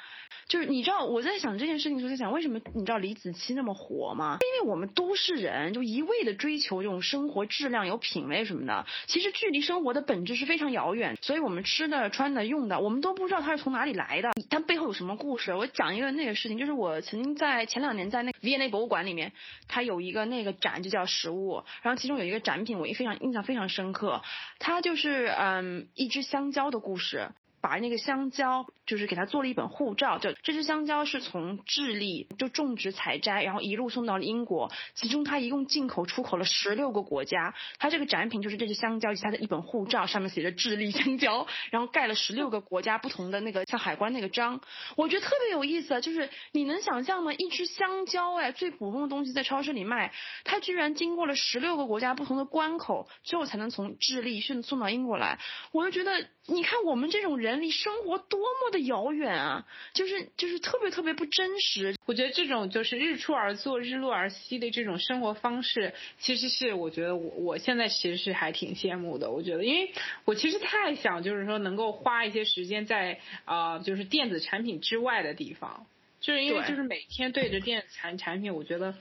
[0.48, 4.40] 就是你知道我在想这件事情的时候，在想为什么你知道李子柒那么火吗？
[4.42, 11.18] 因为我们都市人就一味的追求这种生活质量、有品味什么的，其实距离生活的本质是非常遥远。
[11.22, 15.54] 所以我们吃的、穿的、用的，我们都不知道它是从哪里来的，它背后有什么故事。
[15.54, 19.32] 我讲一个那个事情，就是我曾经在前两年在那个 V&A 博物馆里面，
[19.68, 24.24] 它有一个那个展就叫食物，然后其中有一个展品我也非常印象非常深刻，
[24.58, 27.30] 它就是嗯一只香蕉的故事。
[27.62, 37.54] 把那个香蕉，就是给他做了一本护照，就这只香蕉是从智利就种植采摘，然后一路送到了英国，其中它一共进口出口了十六个国家。
[37.78, 44.60] 它这个展品就是这只香蕉以及它的一本护照，上面写着智利香蕉，然后盖了十六个国家不同的那个像海关那个章，
[44.96, 45.94] 我觉得特别有意思。
[45.94, 47.32] 啊就是你能想象吗？
[47.34, 50.12] 一只香蕉，哎，最普通的东西在超市里卖，
[50.44, 55.38] 它居然经过了十六个国家不同的关口，最后才能从智利送送到英国来。
[55.72, 61.96] 我就觉得，你看我们这种人离生活多么的遥远啊，就是就是特别特别不真实。
[62.06, 69.32] 我觉得这种就是日出而作、日落而息的这种生活方式，其实是我觉得我我现在其实是还挺羡慕的。
[69.32, 69.92] 我觉得，因为
[70.26, 75.86] 我其实太想就是说能够花一些时间在啊、呃就是电子产品之外的地方，
[76.20, 78.96] 就是因为就是每天对着电子产产品，我觉得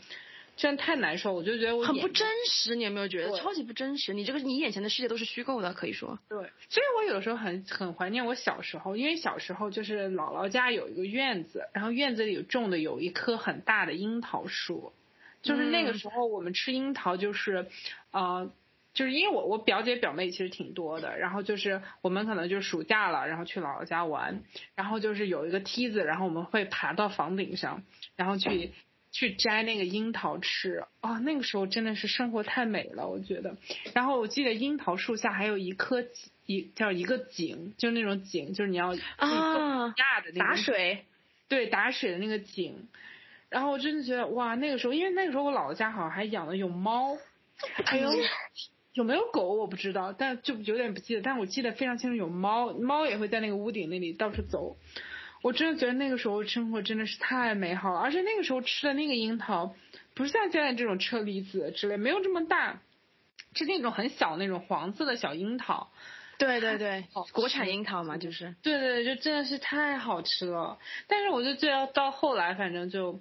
[0.58, 1.32] 真的太难受。
[1.32, 4.12] 我就觉得我很不真实，你有没有觉得超级不真实？
[4.12, 6.18] 你这个你眼前的世界都是虚构的，可以说。
[6.28, 6.36] 对，
[6.68, 14.92] 所以我有的时候很很怀念我小时候，因为小时候就是姥姥家有一个院子，然后院子里种的有一棵很大的樱桃树，
[15.40, 17.66] 就是那个嗯时候我们吃樱桃就是，
[18.10, 18.52] 呃。
[18.94, 24.42] 就是因为我我表姐表妹其实挺多的，然后就是我们可能就暑假了，然后去姥姥家玩，
[24.74, 27.84] 然后就是有一个梯子，然后我们会爬到房顶上，
[28.16, 28.72] 然后去
[29.10, 33.56] 去摘那个樱桃吃啊、那个时候真的是生活太美了，我觉得。
[33.94, 36.04] 然后我记得樱桃树下还有一棵
[36.46, 41.04] 一叫一个井，就是那种井，就是你要啊压的那个打水，
[41.48, 42.88] 对打水的那个井。
[43.48, 47.16] 然后我真的觉得哇，那个时候因为那个时候我姥姥家好像还养了有猫，
[47.84, 48.12] 还有
[48.92, 54.76] 有没有狗我不知道，但就有点不记得，但我记得非常清楚有猫，猫也会在那个屋顶那里到处走。
[55.42, 59.74] 我真的觉得那个时候生活真的是太美好了，而且那个时候吃的那个樱桃，
[60.14, 62.80] 不是像现在这种车厘子之类，没有这么大，
[63.54, 65.90] 是那种很小那种黄色的小樱桃。
[66.38, 68.54] 对对对国产樱桃嘛，就是。
[68.62, 70.78] 对对，对就真的是太好吃了。
[71.08, 73.18] 但是我就觉得到后来，反正就，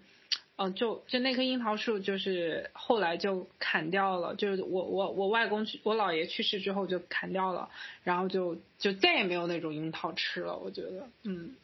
[0.56, 4.36] 嗯、就就那棵樱桃树，就是后来就砍掉了。
[4.36, 7.72] 就是我我我外公去，我姥爷去世之后就砍掉了，
[8.04, 10.56] 然后就就再也没有那种樱桃吃了。
[10.56, 11.56] 我觉得，嗯，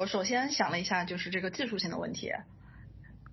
[0.00, 2.32] 我首先想了一下，就是这个技术性的问题，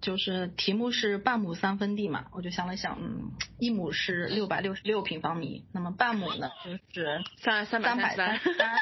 [0.01, 6.49] 就是题目是半亩三分地嘛，我就想了想，嗯，一亩是六百六十六平方米，那么半亩呢
[6.91, 8.75] 就是三三百三百三十三，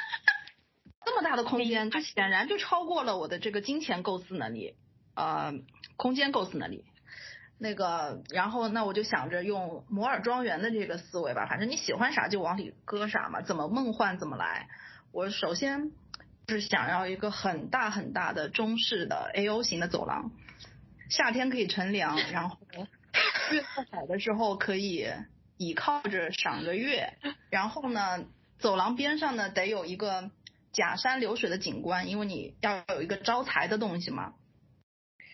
[1.06, 4.74] 这么大的空间，就显然就超过了我的这个金钱构思能力，
[5.14, 5.54] 呃，
[5.96, 6.86] 空间构思能力。
[7.60, 14.70] 那个，然后那我就想着用摩尔庄园的这个思维吧，反正你喜欢啥就往里搁啥嘛，怎么梦幻怎么来。
[15.12, 15.92] 我首先
[16.48, 20.32] 是想要一个很大很大的中式的 A O 型的走廊，
[21.10, 22.58] 夏天可以乘凉，然后
[23.52, 25.08] 月色好的时候可以
[25.58, 27.18] 倚靠着赏个月，
[27.50, 28.26] 然后呢，
[28.60, 30.30] 走廊边上呢得有一个
[30.72, 34.34] 假山流水的景观，因为你要有一个招财的东西嘛。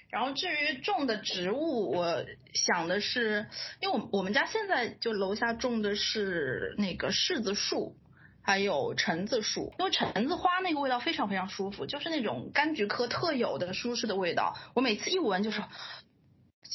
[0.10, 3.48] 然后至于种的植物，我想的是，
[3.80, 7.96] 因为我我们家现在就楼下种的是那个柿子树，
[8.44, 9.74] 还有橙子树。
[9.80, 14.58] 因为橙子花那个味道非常非常舒服，就是那种柑橘科特有的舒适的味道。
[14.74, 15.62] 我每次一闻就是，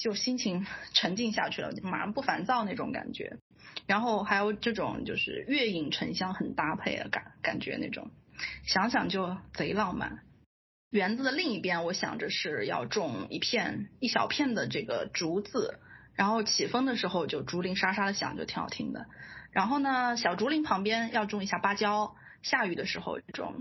[0.03, 3.39] 就心情 沉静下去了，就马上不烦躁那种感觉。
[3.87, 8.11] 然后还有这种就是月影沉香很搭配的感感觉那种，
[8.65, 10.23] 想想就贼浪漫。
[10.91, 15.79] 园子的另一边，我想着是要种一片一小片的这个竹子，
[16.15, 19.07] 然后起风的时候就竹林沙沙的响，就挺好听的。
[19.57, 23.55] 然后呢，小竹林旁边要种一下芭蕉，下雨的时候这种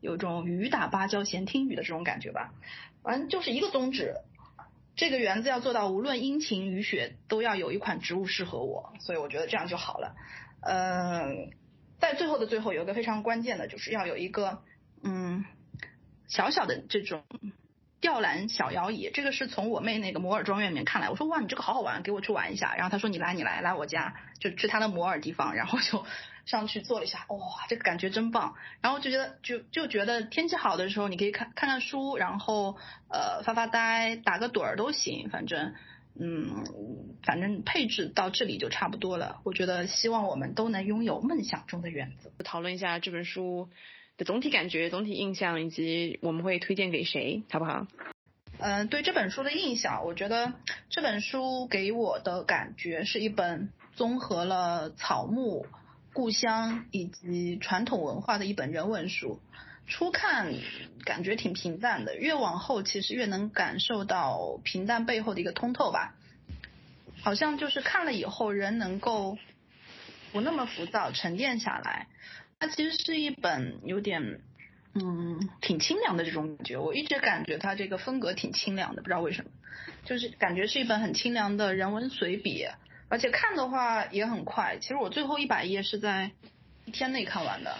[0.00, 2.54] 有种雨打芭蕉闲听雨的这种感觉吧。
[3.02, 4.14] 反正就是一个宗旨，
[4.94, 10.14] 这个园子要做到无论阴晴雨雪都要有一款植物适合我，所以我觉得这样就好了。
[10.60, 11.50] 嗯，
[11.98, 14.62] 在最后的最后，有一个非常关键的，就是要有一个
[15.02, 15.44] 嗯。
[16.28, 17.24] 小小的这种
[18.00, 22.74] 吊篮小摇椅，这个是从我妹那个摩尔庄园里面看来，我说哇，你这个好好玩，给我去玩一下。
[22.76, 26.04] 然后她说你来，你来，来我家，就去她的摩尔地方，然后就
[26.44, 27.38] 上去坐了一下，哇，
[27.68, 28.54] 这个感觉真棒。
[28.82, 32.76] 然后就觉得就就觉得天气好的时候，你可以看看看书，然后
[33.08, 35.74] 呃发发呆，打个盹儿都行，反正
[36.20, 36.64] 嗯，
[37.22, 39.40] 反正配置到这里就差不多了。
[39.42, 42.30] 我觉得希望我们都能拥有梦想中的园子。
[42.44, 43.70] 讨论一下这本书。
[44.16, 47.86] 的总体感觉、总体印象，以及我们会推荐给谁，好不好？
[48.58, 50.54] 嗯，对这本书的印象，我觉得
[50.88, 55.66] 这本书给我的感觉是一本综合了草木、
[56.14, 59.40] 故乡以及传统文化的一本人文书。
[59.86, 60.52] 初看
[61.04, 66.14] 感觉挺平淡的，越往后其实越能感受到平淡背后的一个通透吧。
[67.22, 69.36] 好像就是看了以后，人能够
[70.32, 72.08] 不那么浮躁，沉淀下来。
[72.58, 74.40] 它其实是一本有点，
[74.94, 76.78] 嗯，挺清凉的这种感觉。
[76.78, 79.50] 我一直感觉它这个风格挺清凉的，不知道为什么，
[80.04, 82.66] 就是感觉是一本很清凉的人文随笔，
[83.08, 84.78] 而且看的话也很快。
[84.80, 86.30] 其实我最后一百页是在
[86.86, 87.76] 一天内看完的。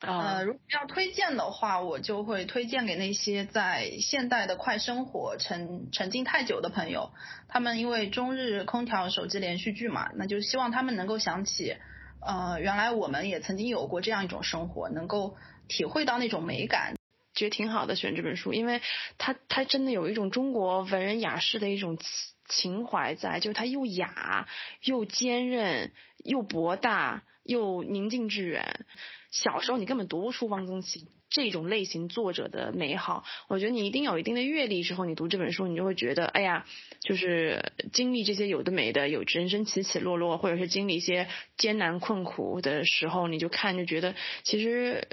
[0.00, 7.12] 呃，如果要推荐的话，我就会推荐给那些在现代的快生活沉沉浸太久的朋友。
[7.46, 11.76] 他们因为中日空调、手机连续剧嘛，那就希望他们能够想起。
[12.24, 15.36] 呃，原来我们也曾经有过这样一种生活，能够
[15.68, 16.94] 体会到那种美感，
[17.34, 17.96] 觉得挺好的。
[17.96, 18.80] 选这本书，因为
[19.18, 21.98] 它它真的有一种中国文人雅士的一种
[22.48, 24.46] 情怀在，就是它又雅
[24.82, 25.92] 又坚韧
[26.24, 28.86] 又博大又宁静致远。
[29.30, 31.08] 小时候你根本读不出汪曾祺。
[31.32, 36.66] 这种类型作者的美好，我觉得你一定有一定的阅历之后，你读这本书，你就会觉得，哎呀，
[37.00, 45.08] 就是经历这些有的没的，有人生起起落落，或者是经历一些艰难困苦的时候，你就看就觉得，其实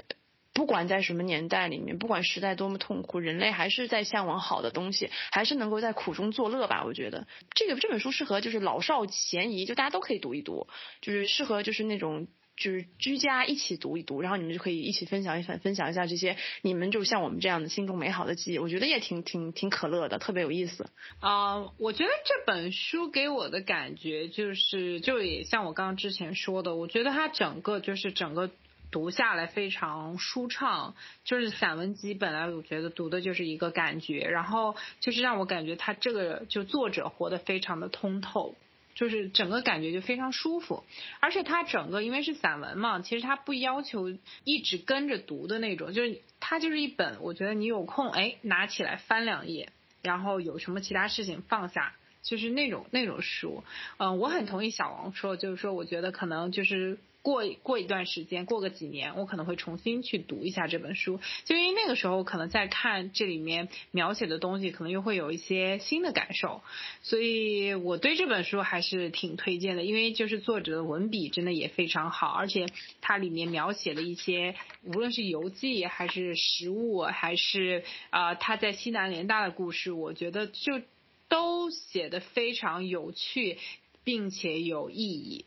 [0.52, 6.84] 不管在什么年代里面，不管时代多么痛苦，人类还是在向往好的东西，还是能够在苦中作乐吧。
[6.84, 10.68] 我觉得这个这本书适合就是老少咸宜，就大家都可以读一读，
[11.00, 12.28] 就是适合就是那种。
[12.60, 20.90] 就是居家一起读一读，然后你们就可以一起分享一分分享一下这些你们就像我们这样的心中美好的记忆，我觉得也挺挺挺可乐的，特别有意思。
[21.20, 28.50] 啊，我觉得这本书给我的感觉就是，就也像我刚刚之前说的，我觉得它整个就是整个
[28.90, 30.94] 读下来非常舒畅，
[31.24, 38.54] 就是散文集本来我觉得读的就是一个感觉，然后就是让我感觉他这个就作者活得非常的通透。
[39.00, 40.84] 就是整个感觉就非常舒服，
[41.20, 49.70] 而且它整个因为是散文嘛，其实它不要求一直跟着读的那种，就是它就是一本，我觉得你有空哎拿起来翻两页，
[50.02, 53.64] 然后有什么其他事情放下，就是那种那种书。
[53.96, 56.98] 嗯，我很同意小王说，就是说我觉得可能就是。
[57.22, 66.62] 过过一段时间，过个几年，我可能会重新去读一下这本书，就因为那个时候可能在看这里面描写的东西，可能又会有一些新的感受，
[67.02, 72.66] 所以我对这本书还是挺推荐的，因为就是作者的文笔真的也非常好，而且
[73.02, 80.80] 它里面描写的一些，无论是游记还是食物，还是啊他在西南联大的故事，我觉得就
[81.28, 83.58] 都写的非常有趣，
[84.04, 85.44] 并且有意义。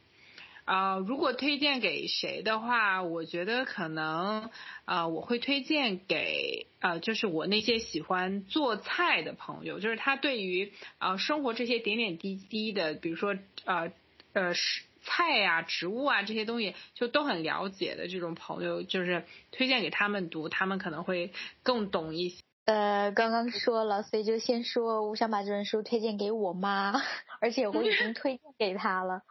[0.65, 4.49] 啊，如果推荐给谁的话，我觉得可能
[4.85, 13.35] 啊，我会推荐给呃，就是我那些喜欢做菜的朋友，就是他对于啊生活这些点点滴滴的，比如说
[13.65, 13.91] 呃
[14.31, 14.53] 呃
[15.01, 22.42] 菜呀、植物啊这些东西，就都很了解的这种朋友，就是推荐给他们读，他们可能会更懂一些。
[22.65, 26.93] 呃，刚刚说了，所以就先说，我想把这本书推荐给我妈，
[27.41, 29.23] 而且我已经推荐给她了。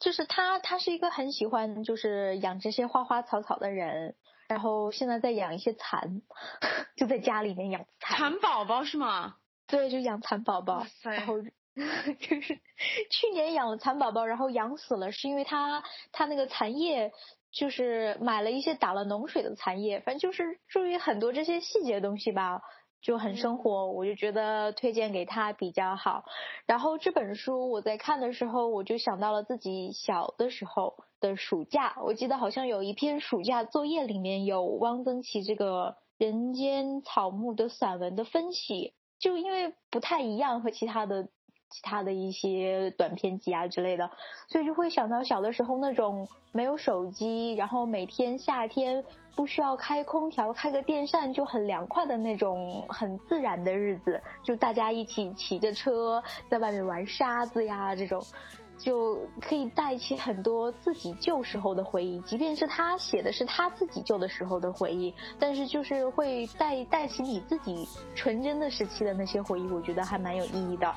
[0.00, 4.14] 就是她，她是一个很喜欢就是养这些花花草草的人，
[4.48, 6.22] 然后现在在养一些蚕，
[6.96, 8.16] 就在家里面养蚕。
[8.16, 9.34] 蚕宝宝是吗？
[9.68, 10.86] 对，就养蚕宝宝
[12.18, 12.58] 就是
[13.10, 17.12] 去年养了蚕宝宝，然后养死了，是因为它它那个蚕叶
[17.52, 22.62] 就是买了一些打了脓水的蚕叶，反正就是注意很多这些细节的东西吧。
[23.00, 26.24] 就很生活，我就觉得推荐给他比较好。
[26.66, 31.96] 然后这本书我在看的时候，我就想到了自己小的时候的暑假。
[32.04, 41.28] 我记得好像有一篇暑假作业里面有汪曾祺这个人间草木的散文的分析，就因为不太一样和其他的
[41.70, 44.10] 其他的一些短篇集啊之类的，
[44.48, 49.04] 所以就会想到小的时候那种没有手机，然后每天夏天
[49.36, 58.22] 不需要开空调，开个电扇就很凉快的那种很自然的日子，就大家一起骑着车在外面玩沙子呀这种。
[58.78, 70.94] 就可以带起很多自己旧时候的回忆，即便是他写的是他自己旧的时候的回忆，但是就是会带带起你自己纯真的时期的那些回忆，我觉得还蛮有意义的。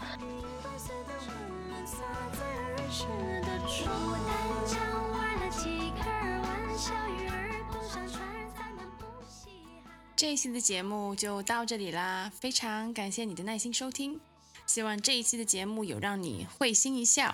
[10.15, 14.19] 这一期的节目就到这里啦，非常感谢你的耐心收听，
[14.67, 17.33] 希望这一期的节目有让你会心一笑。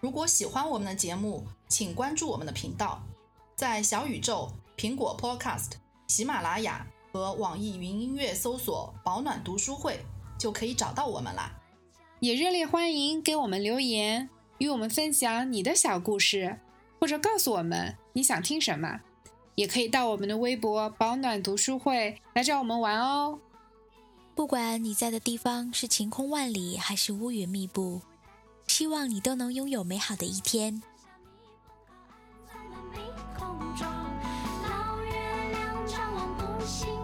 [0.00, 3.02] 如果喜欢我们的节目，请关注我们的频道，
[3.54, 5.72] 在小宇宙、苹果 Podcast、
[6.06, 10.00] 喜马拉雅和网易云音乐搜索“保暖读书会”
[10.38, 11.52] 就可以找到我们啦。
[12.20, 16.58] 也热烈欢迎给我们留言，与我们分享你的小故事，
[17.00, 19.00] 或者告诉我们你想听什么，
[19.54, 23.38] 也可以到我们的微博“保暖读书会”来找我们玩哦。
[24.34, 28.02] 不管你在的地方是晴空万里还是乌云密布，
[28.66, 30.82] 希望你都能拥有美好的一天。
[32.46, 33.86] 在了空中，
[34.62, 35.10] 老月
[35.52, 35.84] 亮
[36.36, 36.95] 不。